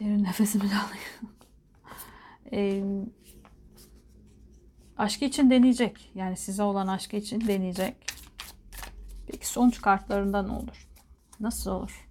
Derin 0.00 0.24
nefesimi 0.24 0.64
alayım. 0.64 1.36
e, 2.52 2.84
Aşkı 4.98 5.24
için 5.24 5.50
deneyecek. 5.50 6.10
Yani 6.14 6.36
size 6.36 6.62
olan 6.62 6.86
aşkı 6.86 7.16
için 7.16 7.40
deneyecek. 7.40 7.96
Peki 9.26 9.48
sonuç 9.48 9.80
kartlarında 9.82 10.42
ne 10.42 10.52
olur? 10.52 10.88
Nasıl 11.40 11.70
olur? 11.70 12.08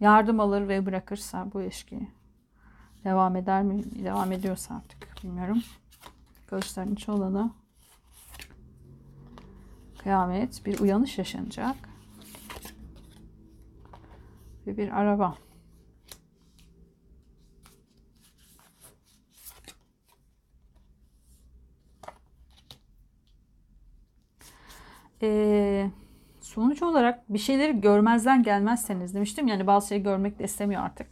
Yardım 0.00 0.40
alır 0.40 0.68
ve 0.68 0.86
bırakırsa 0.86 1.46
bu 1.54 1.62
ilişki 1.62 2.08
devam 3.04 3.36
eder 3.36 3.62
mi? 3.62 4.04
Devam 4.04 4.32
ediyorsa 4.32 4.74
artık 4.74 5.24
bilmiyorum. 5.24 5.62
Kılıçların 6.46 6.92
iç 6.94 7.08
olanı 7.08 7.50
kıyamet 10.02 10.66
bir 10.66 10.78
uyanış 10.78 11.18
yaşanacak. 11.18 11.76
Ve 14.66 14.76
bir 14.76 14.98
araba. 15.00 15.34
E, 25.22 25.90
sonuç 26.40 26.82
olarak 26.82 27.32
bir 27.32 27.38
şeyleri 27.38 27.80
görmezden 27.80 28.42
gelmezseniz 28.42 29.14
demiştim 29.14 29.48
yani 29.48 29.66
bazı 29.66 29.88
şeyi 29.88 30.02
görmek 30.02 30.38
de 30.38 30.44
istemiyor 30.44 30.82
artık. 30.82 31.06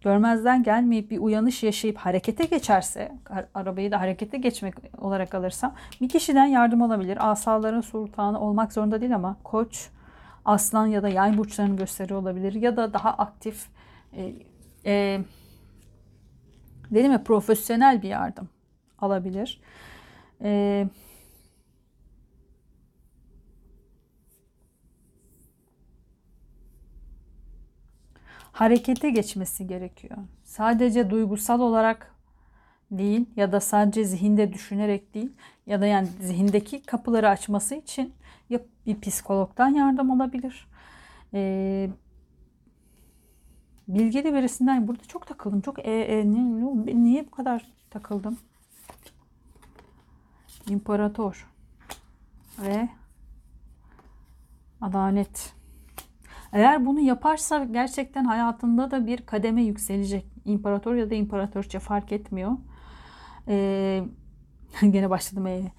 Görmezden 0.00 0.62
gelmeyip 0.62 1.10
bir 1.10 1.18
uyanış 1.18 1.62
yaşayıp 1.62 1.96
harekete 1.96 2.44
geçerse, 2.44 3.12
arabayı 3.54 3.90
da 3.92 4.00
harekete 4.00 4.38
geçmek 4.38 4.74
olarak 4.98 5.34
alırsam 5.34 5.74
bir 6.00 6.08
kişiden 6.08 6.46
yardım 6.46 6.82
alabilir. 6.82 7.30
Asaların 7.30 7.80
sultanı 7.80 8.40
olmak 8.40 8.72
zorunda 8.72 9.00
değil 9.00 9.14
ama 9.14 9.36
koç, 9.44 9.88
aslan 10.44 10.86
ya 10.86 11.02
da 11.02 11.08
yay 11.08 11.38
burçlarını 11.38 11.76
gösteriyor 11.76 12.20
olabilir. 12.20 12.52
Ya 12.52 12.76
da 12.76 12.92
daha 12.92 13.10
aktif, 13.10 13.66
e, 14.16 14.34
e, 14.86 15.20
dedim 16.90 17.12
ya 17.12 17.22
profesyonel 17.22 18.02
bir 18.02 18.08
yardım 18.08 18.48
alabilir. 18.98 19.60
Eee 20.44 20.88
harekete 28.54 29.10
geçmesi 29.10 29.66
gerekiyor. 29.66 30.16
Sadece 30.44 31.10
duygusal 31.10 31.60
olarak 31.60 32.14
değil 32.90 33.26
ya 33.36 33.52
da 33.52 33.60
sadece 33.60 34.04
zihinde 34.04 34.52
düşünerek 34.52 35.14
değil 35.14 35.32
ya 35.66 35.80
da 35.80 35.86
yani 35.86 36.08
zihindeki 36.20 36.82
kapıları 36.82 37.28
açması 37.28 37.74
için 37.74 38.14
ya 38.50 38.60
bir 38.86 39.00
psikologdan 39.00 39.68
yardım 39.68 40.10
alabilir. 40.10 40.68
Ee, 41.34 41.90
bilgili 43.88 44.34
birisinden 44.34 44.88
burada 44.88 45.02
çok 45.02 45.26
takıldım. 45.26 45.60
Çok 45.60 45.78
e, 45.78 45.92
e, 45.92 46.30
niye, 46.30 47.04
niye 47.04 47.26
bu 47.26 47.30
kadar 47.30 47.72
takıldım? 47.90 48.38
İmparator 50.68 51.50
ve 52.58 52.88
adalet. 54.80 55.54
Eğer 56.54 56.86
bunu 56.86 57.00
yaparsa 57.00 57.64
gerçekten 57.64 58.24
hayatında 58.24 58.90
da 58.90 59.06
bir 59.06 59.18
kademe 59.26 59.62
yükselecek. 59.62 60.26
İmparator 60.44 60.94
ya 60.94 61.10
da 61.10 61.14
imparatorça 61.14 61.78
fark 61.78 62.12
etmiyor. 62.12 62.52
Ee, 63.48 64.04
gene 64.80 65.10
başladım 65.10 65.46
eğri. 65.46 65.72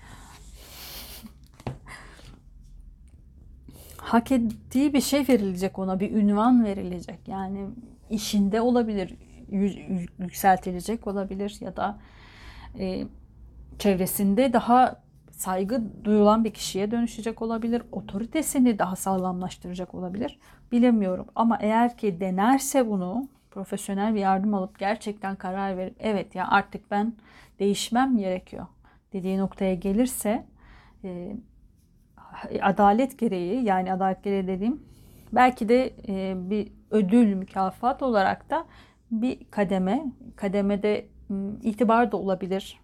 Hak 3.98 4.32
ettiği 4.32 4.94
bir 4.94 5.02
şey 5.02 5.28
verilecek 5.28 5.80
ona, 5.80 6.00
bir 6.00 6.12
ünvan 6.12 6.66
verilecek. 6.66 7.28
Yani 7.28 7.68
işinde 8.10 8.62
olabilir, 8.62 9.16
yükseltilecek 10.20 11.08
olabilir 11.08 11.58
ya 11.62 11.76
da 11.78 12.00
e, 12.80 13.08
çevresinde 13.80 14.54
daha 14.54 15.05
saygı 15.36 15.84
duyulan 16.04 16.44
bir 16.44 16.52
kişiye 16.52 16.92
dönüşecek 16.92 17.42
olabilir. 17.42 17.82
Otoritesini 17.92 18.80
daha 18.80 18.96
sağlamlaştıracak 18.96 19.96
olabilir. 19.96 20.40
Bilemiyorum 20.72 21.26
ama 21.36 21.58
eğer 21.62 21.98
ki 21.98 22.20
denerse 22.20 22.90
bunu 22.90 23.28
profesyonel 23.52 24.16
bir 24.16 24.20
yardım 24.20 24.54
alıp 24.54 24.80
gerçekten 24.80 25.36
karar 25.36 25.78
verip 25.78 25.96
evet 26.00 26.36
ya 26.36 26.48
artık 26.48 26.92
ben 26.92 27.14
değişmem 27.60 28.18
gerekiyor 28.18 28.66
dediği 29.14 29.38
noktaya 29.38 29.76
gelirse 29.76 30.46
e, 31.04 31.36
adalet 32.62 33.20
gereği 33.20 33.64
yani 33.64 33.94
adalet 33.94 34.24
gereği 34.24 34.48
dediğim 34.48 34.84
belki 35.34 35.70
de 35.70 35.94
e, 36.08 36.34
bir 36.50 36.72
ödül 36.92 37.34
mükafat 37.34 38.04
olarak 38.04 38.50
da 38.50 38.66
bir 39.12 39.40
kademe 39.52 40.06
kademede 40.36 41.06
itibar 41.64 42.12
da 42.12 42.18
olabilir 42.18 42.80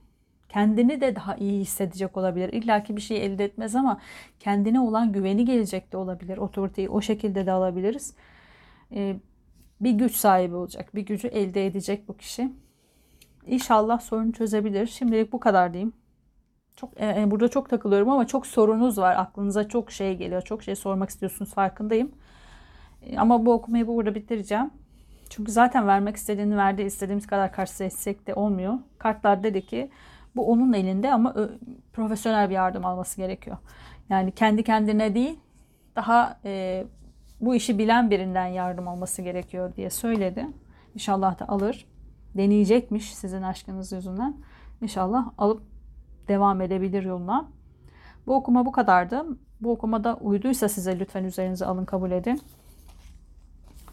kendini 0.52 1.02
de 1.02 1.16
daha 1.16 1.36
iyi 1.36 1.62
hissedecek 1.62 2.18
olabilir. 2.18 2.54
İlla 2.54 2.84
ki 2.84 2.96
bir 2.98 3.02
şey 3.02 3.26
elde 3.26 3.46
etmez 3.46 3.76
ama 3.76 4.00
kendine 4.40 4.80
olan 4.80 5.12
güveni 5.12 5.46
gelecek 5.46 5.92
de 5.92 5.98
olabilir. 5.98 6.38
Otoriteyi 6.38 6.90
o 6.90 7.02
şekilde 7.02 7.46
de 7.46 7.52
alabiliriz. 7.52 8.14
Ee, 8.96 9.16
bir 9.82 9.92
güç 9.92 10.16
sahibi 10.16 10.56
olacak. 10.56 10.96
Bir 10.96 11.02
gücü 11.02 11.28
elde 11.28 11.66
edecek 11.66 12.08
bu 12.08 12.18
kişi. 12.18 12.52
İnşallah 13.48 14.00
sorunu 14.00 14.34
çözebilir. 14.34 14.88
Şimdilik 14.88 15.34
bu 15.34 15.40
kadar 15.40 15.74
diyeyim. 15.74 15.94
Çok 16.76 17.02
e, 17.02 17.22
e, 17.22 17.32
burada 17.32 17.48
çok 17.48 17.70
takılıyorum 17.70 18.10
ama 18.10 18.28
çok 18.28 18.48
sorunuz 18.48 18.98
var. 18.98 19.16
Aklınıza 19.16 19.68
çok 19.68 19.92
şey 19.92 20.18
geliyor. 20.18 20.42
Çok 20.42 20.64
şey 20.64 20.76
sormak 20.76 21.10
istiyorsunuz 21.10 21.54
farkındayım. 21.54 22.12
E, 23.02 23.18
ama 23.18 23.46
bu 23.46 23.54
okumayı 23.54 23.88
burada 23.88 24.16
bitireceğim. 24.16 24.72
Çünkü 25.30 25.52
zaten 25.52 25.88
vermek 25.88 26.16
istediğini 26.16 26.58
verdi. 26.58 26.82
istediğimiz 26.82 27.28
kadar 27.28 27.54
karşı 27.54 27.84
etsek 27.84 28.28
de 28.28 28.34
olmuyor. 28.34 28.74
Kartlar 28.98 29.44
dedi 29.44 29.66
ki 29.66 29.90
bu 30.36 30.52
onun 30.52 30.74
elinde 30.74 31.14
ama 31.14 31.36
profesyonel 31.94 32.50
bir 32.50 32.56
yardım 32.56 32.86
alması 32.86 33.18
gerekiyor. 33.18 33.58
Yani 34.10 34.32
kendi 34.32 34.64
kendine 34.64 35.16
değil 35.16 35.40
daha 35.96 36.40
e, 36.46 36.84
bu 37.42 37.56
işi 37.56 37.78
bilen 37.78 38.12
birinden 38.12 38.48
yardım 38.48 38.88
alması 38.88 39.22
gerekiyor 39.22 39.76
diye 39.76 39.90
söyledi. 39.90 40.48
İnşallah 40.96 41.40
da 41.40 41.48
alır. 41.48 41.86
Deneyecekmiş 42.38 43.16
sizin 43.16 43.42
aşkınız 43.42 43.92
yüzünden. 43.92 44.36
İnşallah 44.82 45.32
alıp 45.38 45.62
devam 46.28 46.62
edebilir 46.62 47.04
yoluna. 47.04 47.48
Bu 48.28 48.36
okuma 48.36 48.66
bu 48.66 48.72
kadardı. 48.72 49.26
Bu 49.62 49.72
okumada 49.72 50.16
uyduysa 50.16 50.70
size 50.70 51.00
lütfen 51.00 51.24
üzerinize 51.24 51.66
alın 51.66 51.86
kabul 51.86 52.12
edin. 52.12 52.42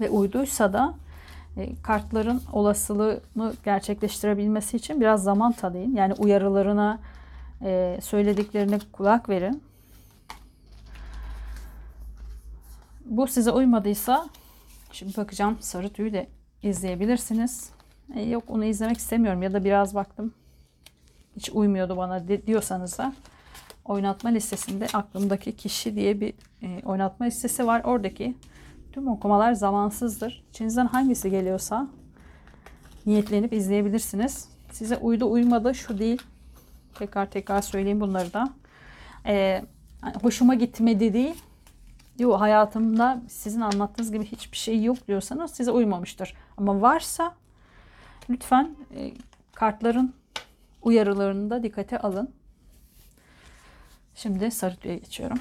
Ve 0.00 0.10
uyduysa 0.10 0.72
da 0.72 0.94
kartların 1.82 2.42
olasılığını 2.52 3.54
gerçekleştirebilmesi 3.64 4.76
için 4.76 5.00
biraz 5.00 5.22
zaman 5.22 5.52
tanıyın. 5.52 5.96
Yani 5.96 6.14
uyarılarına, 6.14 6.98
e, 7.62 7.98
söylediklerine 8.02 8.78
kulak 8.92 9.28
verin. 9.28 9.62
Bu 13.04 13.26
size 13.26 13.50
uymadıysa 13.50 14.28
şimdi 14.92 15.16
bakacağım 15.16 15.56
sarı 15.60 15.88
tüyü 15.88 16.12
de 16.12 16.26
izleyebilirsiniz. 16.62 17.70
E, 18.14 18.22
yok 18.22 18.44
onu 18.48 18.64
izlemek 18.64 18.98
istemiyorum 18.98 19.42
ya 19.42 19.52
da 19.52 19.64
biraz 19.64 19.94
baktım 19.94 20.34
hiç 21.36 21.50
uymuyordu 21.50 21.96
bana 21.96 22.28
diyorsanız 22.28 22.98
da 22.98 23.12
oynatma 23.84 24.30
listesinde 24.30 24.86
aklımdaki 24.92 25.56
kişi 25.56 25.96
diye 25.96 26.20
bir 26.20 26.34
oynatma 26.84 27.26
listesi 27.26 27.66
var. 27.66 27.82
Oradaki 27.84 28.34
Tüm 28.92 29.08
okumalar 29.08 29.52
zamansızdır. 29.52 30.44
İçinizden 30.50 30.86
hangisi 30.86 31.30
geliyorsa 31.30 31.88
niyetlenip 33.06 33.52
izleyebilirsiniz. 33.52 34.48
Size 34.72 34.96
uydu 34.96 35.30
uymadı 35.30 35.74
şu 35.74 35.98
değil. 35.98 36.22
Tekrar 36.94 37.30
tekrar 37.30 37.62
söyleyeyim 37.62 38.00
bunları 38.00 38.32
da. 38.32 38.48
Ee, 39.26 39.64
hoşuma 40.22 40.54
gitmedi 40.54 41.12
değil. 41.12 41.42
Yok 42.18 42.40
hayatımda 42.40 43.22
sizin 43.28 43.60
anlattığınız 43.60 44.12
gibi 44.12 44.24
hiçbir 44.24 44.56
şey 44.56 44.84
yok 44.84 45.08
diyorsanız 45.08 45.50
size 45.50 45.70
uymamıştır. 45.70 46.34
Ama 46.56 46.80
varsa 46.80 47.34
lütfen 48.30 48.76
e, 48.96 49.12
kartların 49.54 50.14
uyarılarını 50.82 51.50
da 51.50 51.62
dikkate 51.62 51.98
alın. 51.98 52.30
Şimdi 54.14 54.50
sarı 54.50 54.76
tüye 54.76 54.96
geçiyorum. 54.96 55.38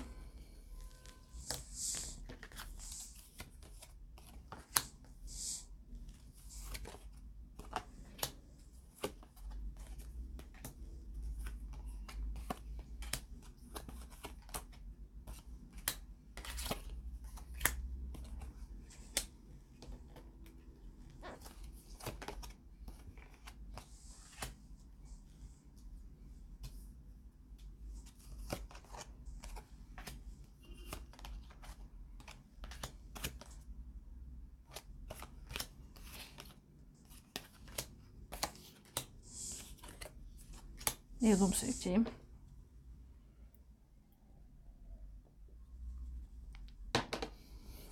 Su 41.36 41.66
içeyim. 41.66 42.06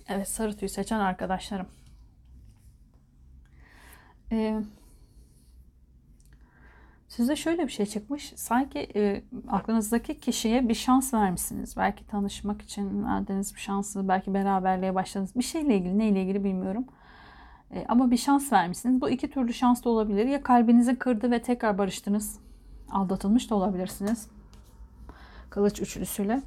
Evet 0.08 0.28
sarı 0.28 0.56
tüy 0.56 0.68
seçen 0.68 1.00
arkadaşlarım. 1.00 1.66
Ee, 4.32 4.60
size 7.08 7.36
şöyle 7.36 7.66
bir 7.66 7.72
şey 7.72 7.86
çıkmış. 7.86 8.32
Sanki 8.36 8.78
e, 8.96 9.24
aklınızdaki 9.48 10.20
kişiye 10.20 10.68
bir 10.68 10.74
şans 10.74 11.14
vermişsiniz. 11.14 11.76
Belki 11.76 12.06
tanışmak 12.06 12.62
için 12.62 13.04
verdiğiniz 13.04 13.54
bir 13.54 13.60
şansı, 13.60 14.08
belki 14.08 14.34
beraberliğe 14.34 14.94
başladınız. 14.94 15.36
Bir 15.36 15.42
şeyle 15.42 15.76
ilgili, 15.76 15.98
neyle 15.98 16.22
ilgili 16.22 16.44
bilmiyorum. 16.44 16.86
E, 17.70 17.84
ama 17.88 18.10
bir 18.10 18.16
şans 18.16 18.52
vermişsiniz. 18.52 19.00
Bu 19.00 19.10
iki 19.10 19.30
türlü 19.30 19.52
şans 19.52 19.84
da 19.84 19.88
olabilir. 19.88 20.26
Ya 20.26 20.42
kalbinizi 20.42 20.98
kırdı 20.98 21.30
ve 21.30 21.42
tekrar 21.42 21.78
barıştınız 21.78 22.45
aldatılmış 22.90 23.50
da 23.50 23.54
olabilirsiniz. 23.54 24.28
Kılıç 25.50 25.80
üçlüsüyle. 25.80 26.42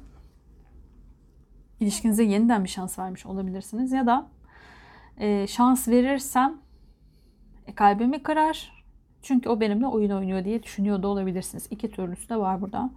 İlişkinize 1.80 2.22
yeniden 2.24 2.64
bir 2.64 2.68
şans 2.68 2.98
vermiş 2.98 3.26
olabilirsiniz. 3.26 3.92
Ya 3.92 4.06
da 4.06 4.26
e, 5.18 5.46
şans 5.46 5.88
verirsem 5.88 6.56
e, 7.66 7.74
kalbimi 7.74 8.22
kırar. 8.22 8.84
Çünkü 9.22 9.48
o 9.48 9.60
benimle 9.60 9.86
oyun 9.86 10.10
oynuyor 10.10 10.44
diye 10.44 10.62
düşünüyor 10.62 11.02
da 11.02 11.08
olabilirsiniz. 11.08 11.66
İki 11.70 11.90
türlüsü 11.90 12.28
de 12.28 12.36
var 12.36 12.60
burada. 12.60 12.90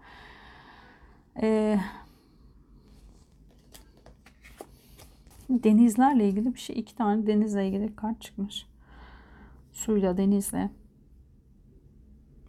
E, 1.42 1.80
denizlerle 5.50 6.30
ilgili 6.30 6.54
bir 6.54 6.60
şey. 6.60 6.80
iki 6.80 6.96
tane 6.96 7.28
denizle 7.28 7.68
ilgili 7.68 7.96
kart 7.96 8.22
çıkmış. 8.22 8.66
Suyla, 9.74 10.18
denizle. 10.18 10.70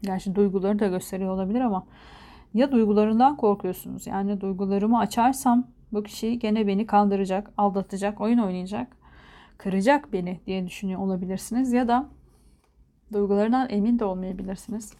Gerçi 0.06 0.34
duyguları 0.34 0.78
da 0.78 0.86
gösteriyor 0.86 1.34
olabilir 1.34 1.60
ama 1.60 1.86
ya 2.54 2.72
duygularından 2.72 3.36
korkuyorsunuz. 3.36 4.06
Yani 4.06 4.40
duygularımı 4.40 4.98
açarsam 4.98 5.66
bu 5.92 6.02
kişi 6.02 6.38
gene 6.38 6.66
beni 6.66 6.86
kandıracak, 6.86 7.50
aldatacak, 7.56 8.20
oyun 8.20 8.38
oynayacak, 8.38 8.96
kıracak 9.58 10.12
beni 10.12 10.40
diye 10.46 10.66
düşünüyor 10.66 11.00
olabilirsiniz. 11.00 11.72
Ya 11.72 11.88
da 11.88 12.08
duygularından 13.12 13.70
emin 13.70 13.98
de 13.98 14.04
olmayabilirsiniz. 14.04 14.92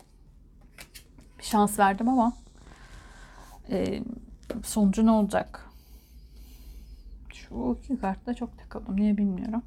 Bir 1.38 1.44
şans 1.44 1.78
verdim 1.78 2.08
ama 2.08 2.32
e, 3.70 4.02
sonucu 4.62 5.06
ne 5.06 5.10
olacak? 5.10 5.70
Şu 7.32 7.78
iki 7.82 8.00
kartta 8.00 8.34
çok 8.34 8.58
takıldım. 8.58 8.96
Niye 8.96 9.16
bilmiyorum. 9.16 9.62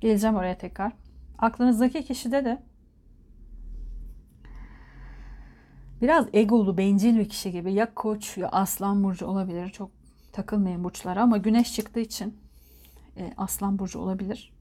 Geleceğim 0.00 0.36
oraya 0.36 0.58
tekrar. 0.58 0.92
Aklınızdaki 1.38 2.04
kişide 2.04 2.44
de 2.44 2.62
biraz 6.02 6.26
egolu, 6.32 6.78
bencil 6.78 7.18
bir 7.18 7.28
kişi 7.28 7.52
gibi 7.52 7.72
ya 7.72 7.94
koç 7.94 8.38
ya 8.38 8.48
aslan 8.48 9.04
burcu 9.04 9.26
olabilir. 9.26 9.68
Çok 9.68 9.90
takılmayın 10.32 10.84
burçlara 10.84 11.22
ama 11.22 11.36
güneş 11.36 11.74
çıktığı 11.74 12.00
için 12.00 12.36
e, 13.16 13.32
aslan 13.36 13.78
burcu 13.78 13.98
olabilir. 13.98 14.52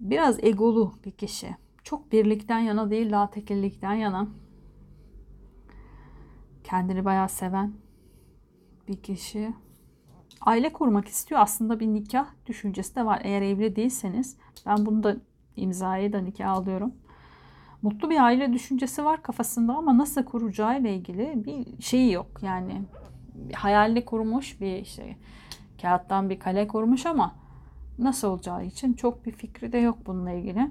Biraz 0.00 0.44
egolu 0.44 0.94
bir 1.04 1.10
kişi. 1.10 1.56
Çok 1.84 2.12
birlikten 2.12 2.58
yana 2.58 2.90
değil, 2.90 3.10
daha 3.10 3.30
tekillikten 3.30 3.94
yana. 3.94 4.28
Kendini 6.64 7.04
bayağı 7.04 7.28
seven 7.28 7.72
bir 8.88 9.02
kişi. 9.02 9.54
Aile 10.40 10.72
kurmak 10.72 11.08
istiyor. 11.08 11.40
Aslında 11.40 11.80
bir 11.80 11.86
nikah 11.86 12.26
düşüncesi 12.46 12.96
de 12.96 13.06
var. 13.06 13.20
Eğer 13.24 13.42
evli 13.42 13.76
değilseniz 13.76 14.36
ben 14.66 14.86
bunu 14.86 15.02
da 15.02 15.16
imzayı 15.56 16.12
da 16.12 16.18
nikah 16.18 16.50
alıyorum 16.50 16.92
mutlu 17.86 18.10
bir 18.10 18.24
aile 18.24 18.52
düşüncesi 18.52 19.04
var 19.04 19.22
kafasında 19.22 19.74
ama 19.74 19.98
nasıl 19.98 20.24
kuracağı 20.24 20.80
ile 20.80 20.94
ilgili 20.94 21.44
bir 21.44 21.82
şeyi 21.82 22.12
yok. 22.12 22.26
Yani 22.42 22.82
hayalini 23.54 24.04
kurmuş 24.04 24.60
bir 24.60 24.76
işte 24.76 25.16
kağıttan 25.82 26.30
bir 26.30 26.38
kale 26.38 26.68
kurmuş 26.68 27.06
ama 27.06 27.34
nasıl 27.98 28.28
olacağı 28.28 28.64
için 28.64 28.92
çok 28.92 29.26
bir 29.26 29.32
fikri 29.32 29.72
de 29.72 29.78
yok 29.78 29.98
bununla 30.06 30.30
ilgili. 30.30 30.70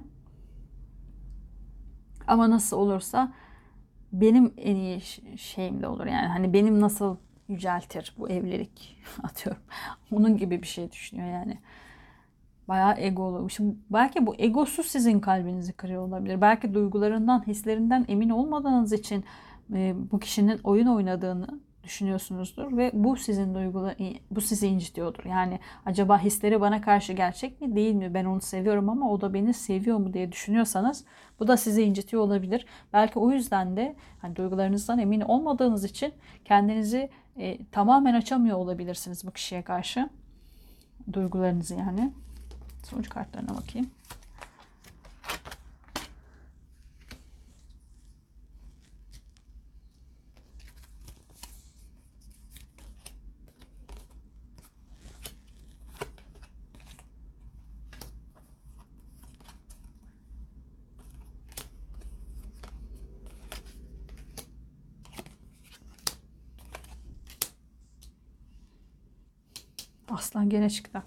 Ama 2.26 2.50
nasıl 2.50 2.76
olursa 2.76 3.32
benim 4.12 4.54
en 4.56 4.76
iyi 4.76 5.00
şeyimde 5.36 5.88
olur. 5.88 6.06
Yani 6.06 6.26
hani 6.26 6.52
benim 6.52 6.80
nasıl 6.80 7.16
yüceltir 7.48 8.14
bu 8.18 8.28
evlilik 8.28 9.02
atıyorum. 9.22 9.62
Onun 10.12 10.36
gibi 10.36 10.62
bir 10.62 10.66
şey 10.66 10.92
düşünüyor 10.92 11.28
yani. 11.28 11.58
Bayağı 12.68 12.94
egolu. 12.98 13.50
Şimdi 13.50 13.76
belki 13.90 14.26
bu 14.26 14.34
egosu 14.38 14.82
sizin 14.82 15.20
kalbinizi 15.20 15.72
kırıyor 15.72 16.02
olabilir. 16.02 16.40
Belki 16.40 16.74
duygularından, 16.74 17.46
hislerinden 17.46 18.04
emin 18.08 18.30
olmadığınız 18.30 18.92
için 18.92 19.24
e, 19.74 19.94
bu 20.12 20.18
kişinin 20.18 20.60
oyun 20.64 20.86
oynadığını 20.86 21.60
düşünüyorsunuzdur 21.86 22.76
ve 22.76 22.90
bu 22.94 23.16
sizin 23.16 23.54
duygular 23.54 23.96
bu 24.30 24.40
sizi 24.40 24.66
incitiyordur. 24.66 25.24
Yani 25.24 25.60
acaba 25.86 26.18
hisleri 26.18 26.60
bana 26.60 26.80
karşı 26.80 27.12
gerçek 27.12 27.60
mi 27.60 27.76
değil 27.76 27.94
mi? 27.94 28.14
Ben 28.14 28.24
onu 28.24 28.40
seviyorum 28.40 28.88
ama 28.88 29.10
o 29.10 29.20
da 29.20 29.34
beni 29.34 29.54
seviyor 29.54 29.98
mu 29.98 30.12
diye 30.12 30.32
düşünüyorsanız 30.32 31.04
bu 31.40 31.48
da 31.48 31.56
sizi 31.56 31.82
incitiyor 31.82 32.22
olabilir. 32.22 32.66
Belki 32.92 33.18
o 33.18 33.30
yüzden 33.30 33.76
de 33.76 33.96
hani 34.18 34.36
duygularınızdan 34.36 34.98
emin 34.98 35.20
olmadığınız 35.20 35.84
için 35.84 36.12
kendinizi 36.44 37.10
e, 37.36 37.64
tamamen 37.64 38.14
açamıyor 38.14 38.58
olabilirsiniz 38.58 39.26
bu 39.26 39.30
kişiye 39.30 39.62
karşı. 39.62 40.10
Duygularınızı 41.12 41.74
yani. 41.74 42.12
Sonuç 42.90 43.08
kartlarına 43.08 43.56
bakayım. 43.56 43.90
Aslan 70.08 70.48
gene 70.48 70.70
çıktı. 70.70 71.02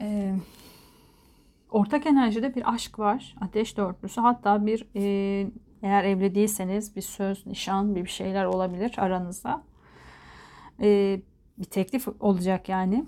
Ee, 0.00 0.34
ortak 1.74 2.06
enerjide 2.06 2.54
bir 2.54 2.74
aşk 2.74 2.98
var. 2.98 3.34
Ateş 3.40 3.76
dörtlüsü. 3.76 4.20
Hatta 4.20 4.66
bir 4.66 4.86
e, 4.96 5.46
eğer 5.82 6.04
evli 6.04 6.34
değilseniz 6.34 6.96
bir 6.96 7.02
söz, 7.02 7.46
nişan, 7.46 7.94
bir 7.94 8.06
şeyler 8.06 8.44
olabilir 8.44 8.94
aranızda. 8.96 9.62
Ee, 10.80 11.20
bir 11.58 11.64
teklif 11.64 12.08
olacak 12.20 12.68
yani. 12.68 13.04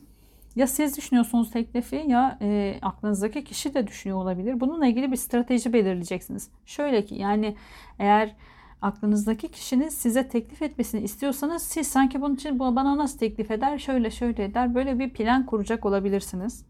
Ya 0.57 0.67
siz 0.67 0.97
düşünüyorsunuz 0.97 1.51
teklifi 1.51 2.05
ya 2.09 2.39
e, 2.41 2.79
aklınızdaki 2.83 3.45
kişi 3.45 3.75
de 3.75 3.87
düşünüyor 3.87 4.19
olabilir. 4.19 4.61
Bununla 4.61 4.87
ilgili 4.87 5.13
bir 5.13 5.17
strateji 5.17 5.73
belirleyeceksiniz. 5.73 6.51
Şöyle 6.67 7.05
ki 7.05 7.15
yani 7.15 7.57
eğer 7.99 8.37
aklınızdaki 8.83 9.49
kişinin 9.49 9.89
size 9.89 10.29
teklif 10.29 10.63
etmesini 10.63 11.01
istiyorsanız 11.01 11.63
siz 11.63 11.87
sanki 11.87 12.21
bunun 12.21 12.35
için 12.35 12.59
bana 12.59 12.97
nasıl 12.97 13.19
teklif 13.19 13.51
eder, 13.51 13.79
şöyle 13.79 14.11
şöyle 14.11 14.45
eder, 14.45 14.75
böyle 14.75 14.99
bir 14.99 15.11
plan 15.11 15.47
kuracak 15.47 15.87
olabilirsiniz. 15.87 16.65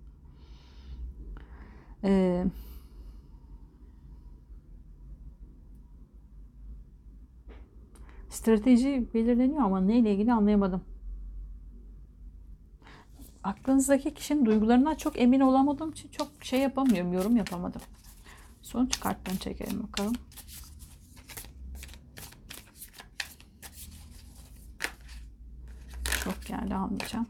Ee, 2.05 2.45
strateji 8.31 9.09
belirleniyor 9.15 9.63
ama 9.63 9.81
neyle 9.81 10.13
ilgili 10.15 10.33
anlayamadım. 10.33 10.85
Aklınızdaki 13.45 14.15
kişinin 14.15 14.47
duygularından 14.47 14.95
çok 14.95 15.21
emin 15.21 15.41
olamadığım 15.41 15.91
için 15.91 16.09
çok 16.09 16.29
şey 16.43 16.61
yapamıyorum, 16.61 17.13
yorum 17.13 17.37
yapamadım. 17.37 17.83
Sonuç 18.63 19.01
kartlarını 19.01 19.39
çekelim 19.39 19.83
bakalım. 19.83 20.15
Çok 26.25 26.47
geldi 26.47 26.75
almayacağım. 26.75 27.27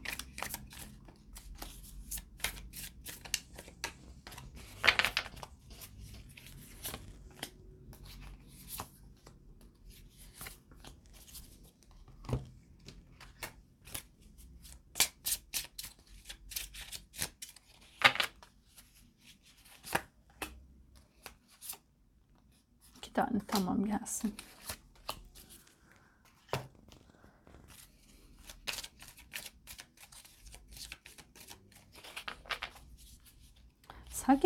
İki 22.97 23.13
tane 23.13 23.39
tamam 23.47 23.85
gelsin. 23.85 24.35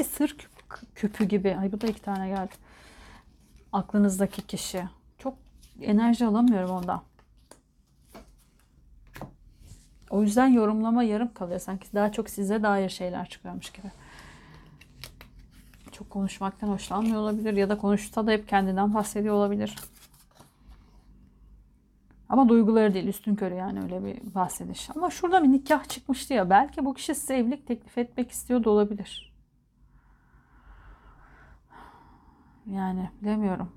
Sanki 0.04 0.18
sır 0.18 0.30
küp- 0.30 0.86
küpü 0.96 1.26
gibi. 1.26 1.58
Ay 1.60 1.72
bu 1.72 1.82
da 1.82 1.88
iki 1.88 2.02
tane 2.02 2.28
geldi. 2.28 2.52
Aklınızdaki 3.74 4.42
kişi. 4.48 4.84
Çok 5.18 5.34
enerji 5.82 6.26
alamıyorum 6.26 6.70
ondan. 6.70 7.02
O 10.10 10.22
yüzden 10.22 10.48
yorumlama 10.48 11.04
yarım 11.04 11.34
kalıyor. 11.34 11.60
Sanki 11.60 11.88
daha 11.94 12.12
çok 12.12 12.30
size 12.30 12.64
dair 12.64 12.90
şeyler 12.90 13.30
çıkıyormuş 13.30 13.70
gibi. 13.70 13.88
Çok 15.92 16.10
konuşmaktan 16.10 16.68
hoşlanmıyor 16.68 17.22
olabilir. 17.22 17.54
Ya 17.54 17.70
da 17.70 17.78
konuşsa 17.78 18.28
da 18.28 18.32
hep 18.32 18.48
kendinden 18.48 18.94
bahsediyor 18.94 19.36
olabilir. 19.36 19.76
Ama 22.30 22.50
duyguları 22.50 22.94
değil 22.94 23.08
üstün 23.08 23.36
körü 23.36 23.56
yani 23.56 23.82
öyle 23.82 24.06
bir 24.06 24.36
bahsediş. 24.36 24.90
Ama 24.96 25.10
şurada 25.10 25.44
bir 25.44 25.52
nikah 25.52 25.90
çıkmıştı 25.90 26.34
ya. 26.34 26.50
Belki 26.50 26.86
bu 26.86 26.94
kişi 26.94 27.16
size 27.16 27.38
evlilik 27.38 27.68
teklif 27.68 27.98
etmek 27.98 28.32
istiyor 28.32 28.64
da 28.64 28.70
olabilir. 28.70 29.31
Yani 32.72 33.10
bilemiyorum. 33.22 33.72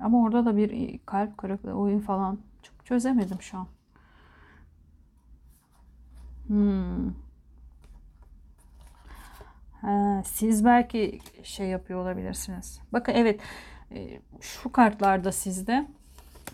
Ama 0.00 0.22
orada 0.22 0.44
da 0.44 0.56
bir 0.56 0.98
kalp 1.06 1.38
kırıklığı, 1.38 1.72
oyun 1.72 2.00
falan 2.00 2.38
çok 2.62 2.86
çözemedim 2.86 3.42
şu 3.42 3.58
an. 3.58 3.66
Hmm. 6.46 7.14
Ha, 9.80 10.22
siz 10.24 10.64
belki 10.64 11.20
şey 11.42 11.68
yapıyor 11.68 12.02
olabilirsiniz. 12.02 12.80
Bakın 12.92 13.12
evet 13.12 13.40
e, 13.90 14.20
şu 14.40 14.72
kartlarda 14.72 15.32
sizde 15.32 15.86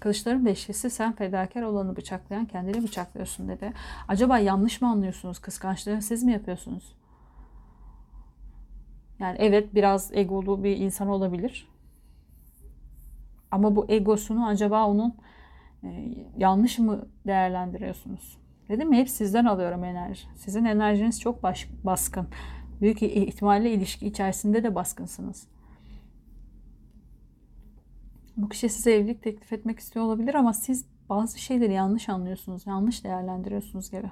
Kılıçların 0.01 0.47
beşlisi 0.47 0.91
sen 0.91 1.13
fedakar 1.13 1.63
olanı 1.63 1.97
bıçaklayan 1.97 2.47
kendini 2.47 2.83
bıçaklıyorsun 2.83 3.49
dedi. 3.49 3.73
Acaba 4.09 4.39
yanlış 4.39 4.81
mı 4.81 4.89
anlıyorsunuz? 4.89 5.39
Kıskançlığı 5.39 6.03
siz 6.03 6.23
mi 6.23 6.33
yapıyorsunuz? 6.33 6.93
Yani 9.19 9.37
evet 9.41 9.75
biraz 9.75 10.11
egolu 10.15 10.65
bir 10.65 10.77
insan 10.77 11.09
olabilir. 11.09 11.69
Ama 13.51 13.77
bu 13.77 13.87
egosunu 13.89 14.47
acaba 14.47 14.87
onun 14.87 15.15
e, 15.85 16.15
yanlış 16.37 16.79
mı 16.79 17.09
değerlendiriyorsunuz? 17.27 18.39
Dedim 18.69 18.89
mi 18.89 18.97
hep 18.97 19.11
sizden 19.11 19.45
alıyorum 19.45 19.85
enerji. 19.85 20.27
Sizin 20.37 20.65
enerjiniz 20.65 21.21
çok 21.21 21.43
baş, 21.43 21.69
baskın. 21.85 22.29
Büyük 22.81 23.03
ihtimalle 23.03 23.73
ilişki 23.73 24.07
içerisinde 24.07 24.63
de 24.63 24.75
baskınsınız. 24.75 25.47
Bu 28.37 28.49
kişi 28.49 28.69
size 28.69 28.93
evlilik 28.93 29.23
teklif 29.23 29.53
etmek 29.53 29.79
istiyor 29.79 30.05
olabilir 30.05 30.35
ama 30.35 30.53
siz 30.53 30.85
bazı 31.09 31.39
şeyleri 31.39 31.73
yanlış 31.73 32.09
anlıyorsunuz, 32.09 32.67
yanlış 32.67 33.05
değerlendiriyorsunuz 33.05 33.91
gibi. 33.91 34.11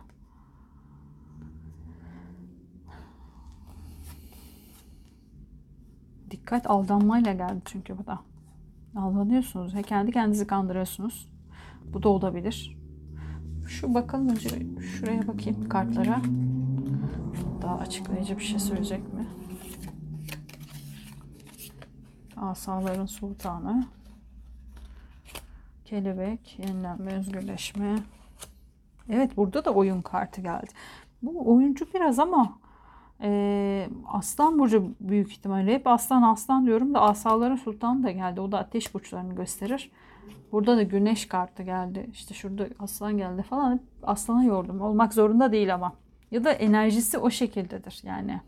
Dikkat 6.32 6.70
aldanmayla 6.70 7.32
geldi 7.32 7.62
çünkü 7.64 7.98
bu 7.98 8.06
da. 8.06 8.18
Aldanıyorsunuz. 8.96 9.74
He, 9.74 9.82
kendi 9.82 10.12
kendinizi 10.12 10.46
kandırıyorsunuz. 10.46 11.28
Bu 11.84 12.02
da 12.02 12.08
olabilir. 12.08 12.78
Şu 13.68 13.94
bakalım 13.94 14.28
önce 14.28 14.48
şuraya 14.80 15.28
bakayım 15.28 15.68
kartlara. 15.68 16.22
Daha 17.62 17.78
açıklayıcı 17.78 18.38
bir 18.38 18.42
şey 18.42 18.58
söyleyecek 18.58 19.12
mi? 19.14 19.26
Asaların 22.36 23.06
sultanı. 23.06 23.86
Kelebek, 25.84 26.58
yenilenme, 26.58 27.12
özgürleşme. 27.12 27.98
Evet 29.08 29.36
burada 29.36 29.64
da 29.64 29.70
oyun 29.70 30.02
kartı 30.02 30.40
geldi. 30.40 30.70
Bu 31.22 31.54
oyuncu 31.54 31.86
biraz 31.94 32.18
ama 32.18 32.58
e, 33.22 33.88
Aslan 34.06 34.58
Burcu 34.58 34.94
büyük 35.00 35.32
ihtimalle. 35.32 35.74
Hep 35.74 35.86
aslan 35.86 36.22
aslan 36.22 36.66
diyorum 36.66 36.94
da 36.94 37.00
asaların 37.00 37.56
sultanı 37.56 38.02
da 38.02 38.10
geldi. 38.10 38.40
O 38.40 38.52
da 38.52 38.58
ateş 38.58 38.94
burçlarını 38.94 39.34
gösterir. 39.34 39.90
Burada 40.52 40.76
da 40.76 40.82
güneş 40.82 41.26
kartı 41.26 41.62
geldi. 41.62 42.06
İşte 42.12 42.34
şurada 42.34 42.66
aslan 42.78 43.16
geldi 43.16 43.42
falan. 43.42 43.80
Aslana 44.02 44.44
yordum. 44.44 44.80
Olmak 44.80 45.14
zorunda 45.14 45.52
değil 45.52 45.74
ama. 45.74 45.92
Ya 46.30 46.44
da 46.44 46.52
enerjisi 46.52 47.18
o 47.18 47.30
şekildedir 47.30 48.00
yani. 48.04 48.40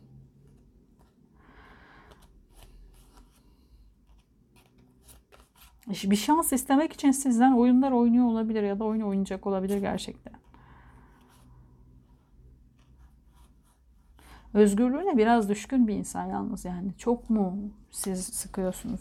Bir 5.86 6.16
şans 6.16 6.52
istemek 6.52 6.92
için 6.92 7.10
sizden 7.10 7.52
oyunlar 7.52 7.92
oynuyor 7.92 8.26
olabilir 8.26 8.62
ya 8.62 8.78
da 8.78 8.84
oyun 8.84 9.00
oynayacak 9.00 9.46
olabilir 9.46 9.78
gerçekten. 9.78 10.43
Özgürlüğüne 14.54 15.16
biraz 15.16 15.48
düşkün 15.48 15.88
bir 15.88 15.94
insan 15.94 16.26
yalnız 16.26 16.64
yani. 16.64 16.96
Çok 16.98 17.30
mu 17.30 17.72
siz 17.90 18.24
sıkıyorsunuz? 18.24 19.00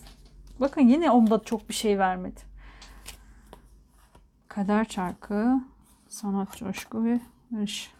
Bakın 0.59 0.81
yine 0.81 1.11
onda 1.11 1.43
çok 1.43 1.69
bir 1.69 1.73
şey 1.73 1.99
vermedi. 1.99 2.39
Kader 4.47 4.85
çarkı, 4.85 5.61
sanat 6.09 6.57
coşku 6.57 7.05
ve 7.05 7.19
iş. 7.63 7.93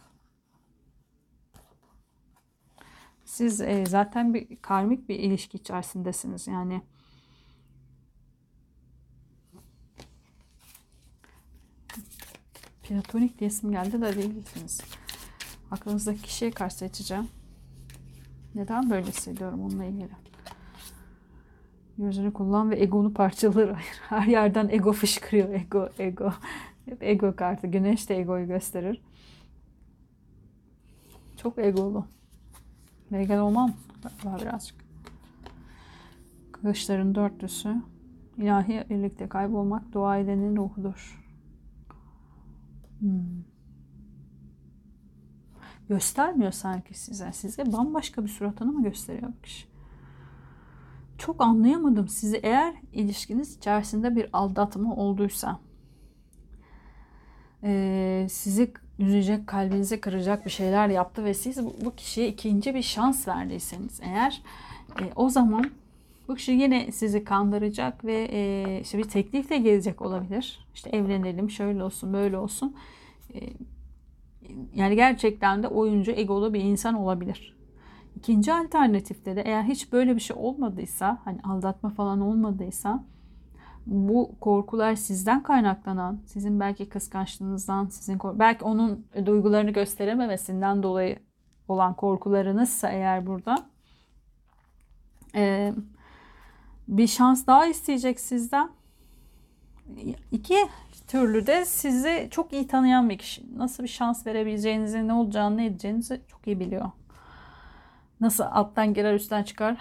Siz 3.25 3.61
e, 3.61 3.85
zaten 3.85 4.33
bir 4.33 4.61
karmik 4.61 5.09
bir 5.09 5.19
ilişki 5.19 5.57
içerisindesiniz. 5.57 6.47
Yani 6.47 6.81
platonik 12.83 13.39
diye 13.39 13.49
isim 13.49 13.71
geldi 13.71 14.01
de 14.01 14.15
değilsiniz. 14.15 14.81
Aklınızdaki 15.71 16.21
kişiye 16.21 16.51
karşı 16.51 16.77
seçeceğim. 16.77 17.29
Neden 18.55 18.89
böyle 18.89 19.07
hissediyorum 19.07 19.61
onunla 19.61 19.85
ilgili? 19.85 20.09
Gözünü 21.97 22.33
kullan 22.33 22.71
ve 22.71 22.81
egonu 22.81 23.13
parçaları 23.13 23.75
ayır. 23.75 24.01
Her 24.09 24.27
yerden 24.27 24.69
ego 24.69 24.93
fışkırıyor. 24.93 25.49
Ego, 25.49 25.89
ego. 25.99 26.33
Hep 26.85 27.03
ego 27.03 27.35
kartı. 27.35 27.67
Güneş 27.67 28.09
de 28.09 28.17
egoyu 28.17 28.47
gösterir. 28.47 29.01
Çok 31.37 31.57
egolu. 31.57 32.05
Vegan 33.11 33.39
olmam. 33.39 33.73
Var 34.23 34.41
birazcık. 34.41 34.75
Kılıçların 36.51 37.15
dörtlüsü. 37.15 37.75
İlahi 38.37 38.85
birlikte 38.89 39.29
kaybolmak 39.29 39.93
dua 39.93 40.17
edenin 40.17 40.55
ruhudur. 40.55 41.23
Hmm. 42.99 43.52
Göstermiyor 45.89 46.51
sanki 46.51 46.99
size. 46.99 47.31
Size 47.33 47.73
bambaşka 47.73 48.23
bir 48.23 48.29
suratını 48.29 48.71
mı 48.71 48.83
gösteriyor 48.83 49.31
bu 49.37 49.41
kişi? 49.41 49.67
Çok 51.17 51.41
anlayamadım 51.41 52.07
sizi. 52.07 52.37
Eğer 52.37 52.73
ilişkiniz 52.93 53.57
içerisinde 53.57 54.15
bir 54.15 54.29
aldatma 54.33 54.95
olduysa, 54.95 55.59
e, 57.63 58.27
sizi 58.29 58.73
üzecek, 58.99 59.47
kalbinizi 59.47 60.01
kıracak 60.01 60.45
bir 60.45 60.51
şeyler 60.51 60.87
yaptı 60.87 61.23
ve 61.25 61.33
siz 61.33 61.65
bu, 61.65 61.75
bu 61.85 61.95
kişiye 61.95 62.27
ikinci 62.27 62.75
bir 62.75 62.81
şans 62.81 63.27
verdiyseniz 63.27 63.99
eğer 64.03 64.41
e, 65.01 65.03
o 65.15 65.29
zaman 65.29 65.71
Bu 66.27 66.35
kişi 66.35 66.51
yine 66.51 66.91
sizi 66.91 67.23
kandıracak 67.23 68.05
ve 68.05 68.27
e, 68.31 68.79
işte 68.81 68.97
bir 68.97 69.03
teklifle 69.03 69.57
gelecek 69.57 70.01
olabilir. 70.01 70.65
İşte 70.75 70.89
evlenelim, 70.89 71.49
şöyle 71.49 71.83
olsun, 71.83 72.13
böyle 72.13 72.37
olsun. 72.37 72.75
E, 73.33 73.39
yani 74.75 74.95
gerçekten 74.95 75.63
de 75.63 75.67
oyuncu, 75.67 76.11
egolu 76.11 76.53
bir 76.53 76.61
insan 76.61 76.93
olabilir. 76.93 77.57
İkinci 78.15 78.53
alternatifte 78.53 79.35
de 79.35 79.41
eğer 79.41 79.63
hiç 79.63 79.91
böyle 79.91 80.15
bir 80.15 80.21
şey 80.21 80.35
olmadıysa, 80.39 81.21
hani 81.25 81.39
aldatma 81.43 81.89
falan 81.89 82.21
olmadıysa 82.21 83.03
bu 83.85 84.31
korkular 84.41 84.95
sizden 84.95 85.43
kaynaklanan, 85.43 86.19
sizin 86.25 86.59
belki 86.59 86.89
kıskançlığınızdan, 86.89 87.85
sizin 87.85 88.19
belki 88.33 88.65
onun 88.65 89.05
duygularını 89.25 89.71
gösterememesinden 89.71 90.83
dolayı 90.83 91.19
olan 91.67 91.93
korkularınızsa 91.93 92.89
eğer 92.89 93.27
burada 93.27 93.55
e, 95.35 95.73
bir 96.87 97.07
şans 97.07 97.47
daha 97.47 97.67
isteyecek 97.67 98.19
sizden. 98.19 98.69
İki 100.31 100.57
türlü 101.07 101.47
de 101.47 101.65
sizi 101.65 102.27
çok 102.31 102.53
iyi 102.53 102.67
tanıyan 102.67 103.09
bir 103.09 103.17
kişi. 103.17 103.57
Nasıl 103.57 103.83
bir 103.83 103.87
şans 103.87 104.27
verebileceğinizi, 104.27 105.07
ne 105.07 105.13
olacağını, 105.13 105.57
ne 105.57 105.65
edeceğinizi 105.65 106.21
çok 106.27 106.47
iyi 106.47 106.59
biliyor. 106.59 106.91
Nasıl 108.21 108.43
alttan 108.43 108.93
girer 108.93 109.13
üstten 109.13 109.43
çıkar. 109.43 109.77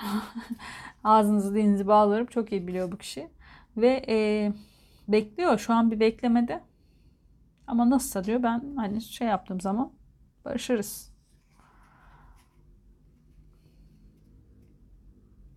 Ağzınızı 1.04 1.54
dilinizi 1.54 1.86
bağlarıp 1.86 2.30
çok 2.30 2.52
iyi 2.52 2.66
biliyor 2.66 2.92
bu 2.92 2.98
kişi. 2.98 3.28
Ve 3.76 4.04
e, 4.08 4.52
bekliyor. 5.08 5.58
Şu 5.58 5.74
an 5.74 5.90
bir 5.90 6.00
beklemede. 6.00 6.60
Ama 7.66 7.90
nasılsa 7.90 8.24
diyor 8.24 8.42
ben 8.42 8.76
hani 8.76 9.00
şey 9.02 9.28
yaptığım 9.28 9.60
zaman 9.60 9.92
barışırız. 10.44 11.12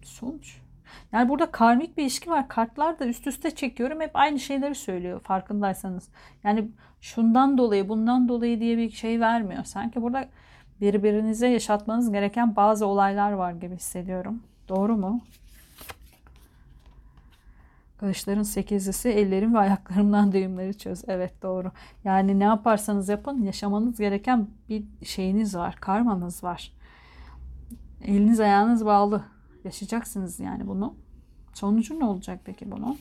Sonuç. 0.04 0.65
Yani 1.12 1.30
burada 1.30 1.52
karmik 1.52 1.98
bir 1.98 2.04
ilişki 2.04 2.30
var. 2.30 2.48
Kartlar 2.48 3.00
da 3.00 3.06
üst 3.06 3.28
üste 3.28 3.52
çekiyorum. 3.52 4.02
Hep 4.02 4.12
aynı 4.14 4.40
şeyleri 4.40 4.76
söylüyor 4.76 5.20
farkındaysanız. 5.20 6.10
Yani 6.44 6.68
şundan 7.02 7.58
dolayı 7.58 7.90
bundan 7.90 8.30
dolayı 8.30 8.60
diye 8.60 8.78
bir 8.78 8.90
şey 8.90 9.20
vermiyor. 9.20 9.64
Sanki 9.64 10.02
burada 10.02 10.28
birbirinize 10.82 11.48
yaşatmanız 11.48 12.12
gereken 12.12 12.56
bazı 12.56 12.86
olaylar 12.86 13.32
var 13.32 13.52
gibi 13.52 13.76
hissediyorum. 13.76 14.44
Doğru 14.70 14.98
mu? 14.98 15.22
Kılıçların 17.98 18.44
sekizlisi 18.44 19.10
ellerim 19.10 19.54
ve 19.54 19.60
ayaklarımdan 19.60 20.32
düğümleri 20.32 20.78
çöz. 20.78 21.04
Evet 21.08 21.42
doğru. 21.42 21.72
Yani 22.04 22.40
ne 22.40 22.44
yaparsanız 22.44 23.10
yapın 23.10 23.44
yaşamanız 23.44 23.98
gereken 24.00 24.48
bir 24.70 24.84
şeyiniz 25.04 25.56
var. 25.56 25.76
Karmanız 25.76 26.44
var. 26.44 26.72
Eliniz 28.04 28.40
ayağınız 28.40 28.86
bağlı. 28.86 29.24
Yaşayacaksınız 29.66 30.40
yani 30.40 30.68
bunu. 30.68 30.96
Sonucu 31.54 32.00
ne 32.00 32.06
olacak 32.06 32.40
peki 32.46 32.72
bunun? 32.72 33.00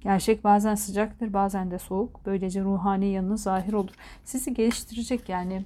Gerçek 0.00 0.44
bazen 0.44 0.74
sıcaktır, 0.74 1.32
bazen 1.32 1.70
de 1.70 1.78
soğuk. 1.78 2.26
Böylece 2.26 2.62
ruhani 2.62 3.06
yanı 3.06 3.38
zahir 3.38 3.72
olur. 3.72 3.94
Sizi 4.24 4.54
geliştirecek 4.54 5.28
yani. 5.28 5.64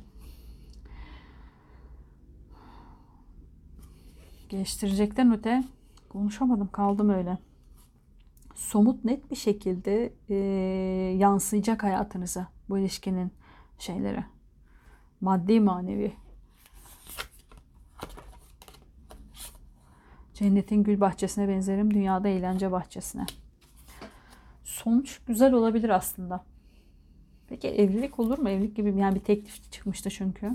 Geliştirecekten 4.48 5.32
öte 5.32 5.64
konuşamadım, 6.08 6.68
kaldım 6.72 7.10
öyle. 7.10 7.38
Somut 8.54 9.04
net 9.04 9.30
bir 9.30 9.36
şekilde 9.36 10.12
e, 10.28 10.34
yansıyacak 11.18 11.82
hayatınıza 11.82 12.48
bu 12.68 12.78
ilişkinin 12.78 13.32
şeyleri. 13.78 14.24
Maddi 15.20 15.60
manevi. 15.60 16.12
Cennetin 20.34 20.82
gül 20.82 21.00
bahçesine 21.00 21.48
benzerim, 21.48 21.94
dünyada 21.94 22.28
eğlence 22.28 22.72
bahçesine. 22.72 23.26
Sonuç 24.64 25.20
güzel 25.26 25.52
olabilir 25.52 25.88
aslında. 25.88 26.44
Peki 27.48 27.68
evlilik 27.68 28.18
olur 28.18 28.38
mu? 28.38 28.48
Evlilik 28.48 28.76
gibi 28.76 28.98
yani 28.98 29.14
bir 29.14 29.20
teklif 29.20 29.72
çıkmıştı 29.72 30.10
çünkü. 30.10 30.52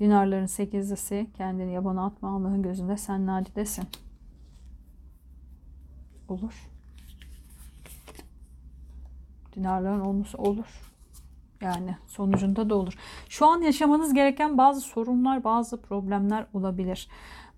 Dinarların 0.00 0.46
sekizlisi 0.46 1.26
kendini 1.36 1.72
yabana 1.72 2.06
atma 2.06 2.36
Allah'ın 2.36 2.62
gözünde 2.62 2.96
sen 2.96 3.26
nadidesin. 3.26 3.84
Olur. 6.28 6.70
Dinarların 9.56 10.00
olması 10.00 10.38
olur. 10.38 10.89
Yani 11.60 11.96
sonucunda 12.06 12.70
da 12.70 12.74
olur. 12.74 12.94
Şu 13.28 13.46
an 13.46 13.62
yaşamanız 13.62 14.14
gereken 14.14 14.58
bazı 14.58 14.80
sorunlar, 14.80 15.44
bazı 15.44 15.82
problemler 15.82 16.46
olabilir. 16.52 17.08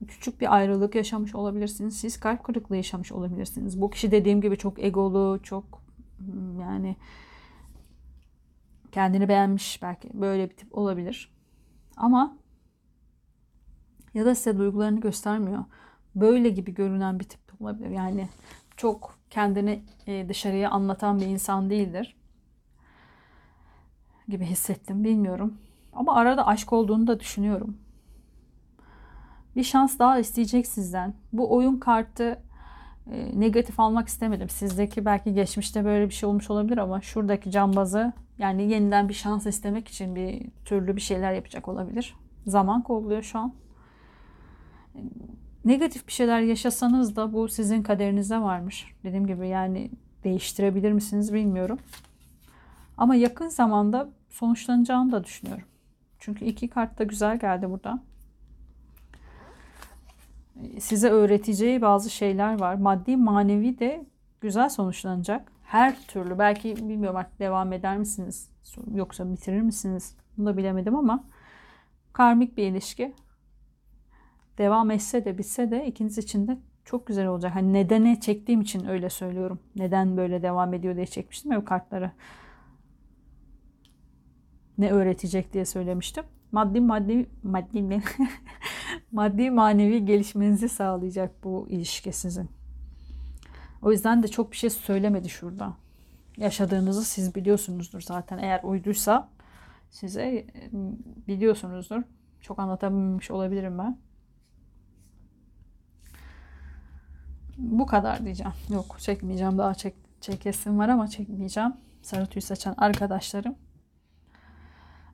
Küçük 0.09 0.41
bir 0.41 0.55
ayrılık 0.55 0.95
yaşamış 0.95 1.35
olabilirsiniz. 1.35 1.97
Siz 1.97 2.21
kalp 2.21 2.45
kırıklığı 2.45 2.77
yaşamış 2.77 3.13
olabilirsiniz. 3.13 3.81
Bu 3.81 3.91
kişi 3.91 4.11
dediğim 4.11 4.41
gibi 4.41 4.57
çok 4.57 4.79
egolu, 4.79 5.41
çok 5.43 5.83
hmm, 6.19 6.61
yani 6.61 6.97
kendini 8.93 9.29
beğenmiş 9.29 9.83
belki 9.83 10.11
böyle 10.15 10.51
bir 10.51 10.57
tip 10.57 10.79
olabilir. 10.79 11.33
Ama 11.97 12.37
ya 14.15 14.25
da 14.25 14.35
size 14.35 14.59
duygularını 14.59 15.01
göstermiyor. 15.01 15.65
Böyle 16.15 16.49
gibi 16.49 16.75
görünen 16.75 17.21
bir 17.21 17.25
tip 17.25 17.63
olabilir. 17.63 17.91
Yani 17.91 18.29
çok 18.77 19.19
kendini 19.31 19.83
e, 20.07 20.29
dışarıya 20.29 20.71
anlatan 20.71 21.21
bir 21.21 21.27
insan 21.27 21.71
değildir 21.71 22.17
gibi 24.29 24.45
hissettim. 24.45 25.05
Bilmiyorum. 25.05 25.59
Ama 25.93 26.15
arada 26.15 26.47
aşk 26.47 26.73
olduğunu 26.73 27.07
da 27.07 27.21
düşünüyorum. 27.21 27.77
Bir 29.57 29.65
şans 29.65 29.99
daha 29.99 30.19
isteyecek 30.19 30.67
sizden. 30.67 31.15
Bu 31.33 31.55
oyun 31.55 31.77
kartı 31.77 32.43
e, 33.11 33.41
negatif 33.41 33.81
almak 33.81 34.09
istemedim. 34.09 34.49
Sizdeki 34.49 35.05
belki 35.05 35.35
geçmişte 35.35 35.85
böyle 35.85 36.09
bir 36.09 36.15
şey 36.15 36.29
olmuş 36.29 36.51
olabilir 36.51 36.79
ama 36.79 37.01
şuradaki 37.01 37.51
cambazı 37.51 38.13
yani 38.39 38.71
yeniden 38.71 39.09
bir 39.09 39.15
şans 39.15 39.47
istemek 39.47 39.89
için 39.89 40.17
bir 40.17 40.47
türlü 40.65 40.97
bir 40.97 41.01
şeyler 41.01 41.33
yapacak 41.33 41.69
olabilir. 41.69 42.15
Zaman 42.47 42.83
kolluyor 42.83 43.23
şu 43.23 43.39
an. 43.39 43.53
Negatif 45.65 46.07
bir 46.07 46.13
şeyler 46.13 46.41
yaşasanız 46.41 47.17
da 47.17 47.33
bu 47.33 47.49
sizin 47.49 47.83
kaderinizde 47.83 48.41
varmış. 48.41 48.95
Dediğim 49.05 49.27
gibi 49.27 49.49
yani 49.49 49.91
değiştirebilir 50.25 50.93
misiniz 50.93 51.35
bilmiyorum. 51.35 51.79
Ama 53.03 53.15
yakın 53.15 53.49
zamanda 53.49 54.09
sonuçlanacağını 54.29 55.13
da 55.13 55.25
düşünüyorum. 55.25 55.65
Çünkü 56.19 56.45
iki 56.45 56.69
kart 56.69 56.99
da 56.99 57.05
güzel 57.05 57.39
geldi 57.39 57.71
burada. 57.71 58.03
Size 60.79 61.09
öğreteceği 61.09 61.83
bazı 61.83 62.11
şeyler 62.11 62.61
var. 62.61 62.75
Maddi 62.75 63.17
manevi 63.17 63.79
de 63.79 64.07
güzel 64.41 64.69
sonuçlanacak. 64.69 65.53
Her 65.63 66.07
türlü 66.07 66.39
belki 66.39 66.77
bilmiyorum 66.77 67.17
artık 67.17 67.39
devam 67.39 67.73
eder 67.73 67.99
misiniz 67.99 68.51
yoksa 68.95 69.33
bitirir 69.33 69.61
misiniz 69.61 70.17
bunu 70.39 70.47
da 70.47 70.57
bilemedim 70.57 70.97
ama 70.97 71.25
karmik 72.13 72.57
bir 72.57 72.67
ilişki 72.67 73.15
devam 74.59 74.91
etse 74.91 75.25
de 75.25 75.39
bitse 75.39 75.71
de 75.71 75.87
ikiniz 75.87 76.19
için 76.19 76.49
de 76.49 76.59
çok 76.85 77.07
güzel 77.07 77.27
olacak. 77.27 77.55
Hani 77.55 77.73
nedene 77.73 78.21
çektiğim 78.21 78.61
için 78.61 78.89
öyle 78.89 79.11
söylüyorum. 79.11 79.59
Neden 79.77 80.17
böyle 80.17 80.43
devam 80.43 80.75
ediyor 80.75 80.97
diye 80.97 81.07
çekmiştim 81.07 81.53
ya 81.53 81.65
kartları 81.65 82.11
ne 84.83 84.91
öğretecek 84.91 85.53
diye 85.53 85.65
söylemiştim. 85.65 86.25
Maddi 86.53 86.81
maddi 86.81 87.27
maddi 87.43 87.83
mi? 87.83 88.03
maddi 89.13 89.51
manevi 89.51 90.05
gelişmenizi 90.05 90.69
sağlayacak 90.69 91.45
bu 91.45 91.67
ilişki 91.71 92.13
sizin. 92.13 92.51
O 93.83 93.93
yüzden 93.93 94.23
de 94.23 94.29
çok 94.29 94.53
bir 94.53 94.57
şey 94.57 94.71
söylemedi 94.71 95.29
şurada. 95.29 95.77
Yaşadığınızı 96.37 97.05
siz 97.05 97.35
biliyorsunuzdur 97.35 98.01
zaten. 98.01 98.39
Eğer 98.39 98.61
uyduysa 98.63 99.29
size 99.91 100.47
biliyorsunuzdur. 101.29 102.03
Çok 102.41 102.59
anlatabilmiş 102.59 103.31
olabilirim 103.31 103.79
ben. 103.79 103.99
Bu 107.59 107.87
kadar 107.87 108.25
diyeceğim. 108.25 108.53
Yok 108.71 108.97
çekmeyeceğim. 108.99 109.59
Daha 109.59 109.75
çek, 109.75 109.95
çekesim 110.21 110.79
var 110.79 110.89
ama 110.89 111.09
çekmeyeceğim. 111.09 111.73
Sarı 112.03 112.27
tüy 112.27 112.43
saçan 112.43 112.75
arkadaşlarım. 112.79 113.55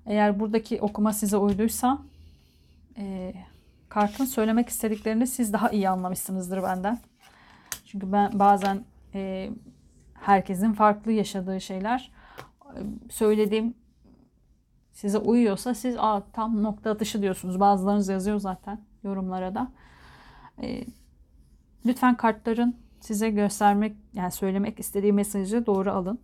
Eğer 0.09 0.41
buradaki 0.41 0.81
okuma 0.81 1.13
size 1.13 1.37
uyduysa 1.37 1.99
e, 2.97 3.35
kartın 3.89 4.25
söylemek 4.25 4.69
istediklerini 4.69 5.27
siz 5.27 5.53
daha 5.53 5.71
iyi 5.71 5.89
anlamışsınızdır 5.89 6.63
benden. 6.63 6.99
Çünkü 7.87 8.13
ben 8.13 8.39
bazen 8.39 8.85
e, 9.15 9.51
herkesin 10.15 10.73
farklı 10.73 11.13
yaşadığı 11.13 11.61
şeyler 11.61 12.13
e, 12.65 12.79
söylediğim 13.11 13.75
size 14.93 15.19
uyuyorsa 15.19 15.75
siz 15.75 15.97
Aa, 15.99 16.23
tam 16.33 16.63
nokta 16.63 16.91
atışı 16.91 17.23
diyorsunuz. 17.23 17.61
Bazılarınız 17.61 18.09
yazıyor 18.09 18.39
zaten 18.39 18.81
yorumlara 19.03 19.55
da. 19.55 19.73
E, 20.63 20.85
lütfen 21.87 22.17
kartların 22.17 22.77
size 23.01 23.31
göstermek 23.31 23.97
yani 24.13 24.33
söylemek 24.33 24.81
istediği 24.81 25.13
mesajı 25.13 25.67
doğru 25.67 25.91
alın. 25.91 26.19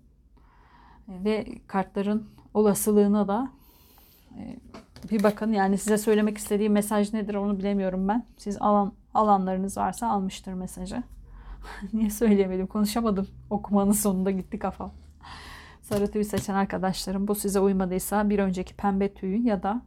E, 1.08 1.24
ve 1.24 1.46
kartların 1.66 2.30
olasılığına 2.54 3.28
da 3.28 3.50
bir 5.10 5.22
bakın. 5.22 5.52
Yani 5.52 5.78
size 5.78 5.98
söylemek 5.98 6.38
istediğim 6.38 6.72
mesaj 6.72 7.12
nedir 7.12 7.34
onu 7.34 7.58
bilemiyorum 7.58 8.08
ben. 8.08 8.26
Siz 8.36 8.56
alan 8.60 8.92
alanlarınız 9.14 9.76
varsa 9.76 10.08
almıştır 10.08 10.52
mesajı. 10.52 11.02
Niye 11.92 12.10
söyleyemedim? 12.10 12.66
Konuşamadım. 12.66 13.28
Okumanın 13.50 13.92
sonunda 13.92 14.30
gitti 14.30 14.58
kafam. 14.58 14.92
Sarı 15.82 16.10
tüy 16.10 16.24
seçen 16.24 16.54
arkadaşlarım 16.54 17.28
bu 17.28 17.34
size 17.34 17.60
uymadıysa 17.60 18.30
bir 18.30 18.38
önceki 18.38 18.74
pembe 18.74 19.14
tüyü 19.14 19.46
ya 19.46 19.62
da 19.62 19.82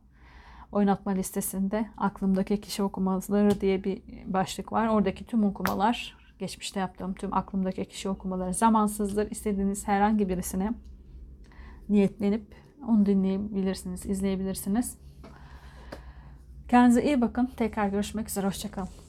oynatma 0.72 1.12
listesinde 1.12 1.90
aklımdaki 1.98 2.62
kişi 2.62 2.84
okumaları 2.84 3.62
diye 3.62 3.84
bir 3.84 4.02
başlık 4.26 4.72
var. 4.72 4.88
Oradaki 4.88 5.26
tüm 5.26 5.44
okumalar 5.44 6.18
geçmişte 6.40 6.80
yaptığım 6.80 7.14
tüm 7.14 7.34
aklımdaki 7.34 7.86
kişi 7.86 8.10
okumaları 8.10 8.54
zamansızdır. 8.54 9.32
İstediğiniz 9.32 9.88
herhangi 9.88 10.30
birisine 10.30 10.74
niyetlenip 11.90 12.67
onu 12.88 13.06
dinleyebilirsiniz, 13.06 14.06
izleyebilirsiniz. 14.06 14.98
Kendinize 16.68 17.04
iyi 17.04 17.22
bakın. 17.22 17.50
Tekrar 17.58 17.88
görüşmek 17.88 18.30
üzere. 18.30 18.48
Hoşçakalın. 18.48 19.07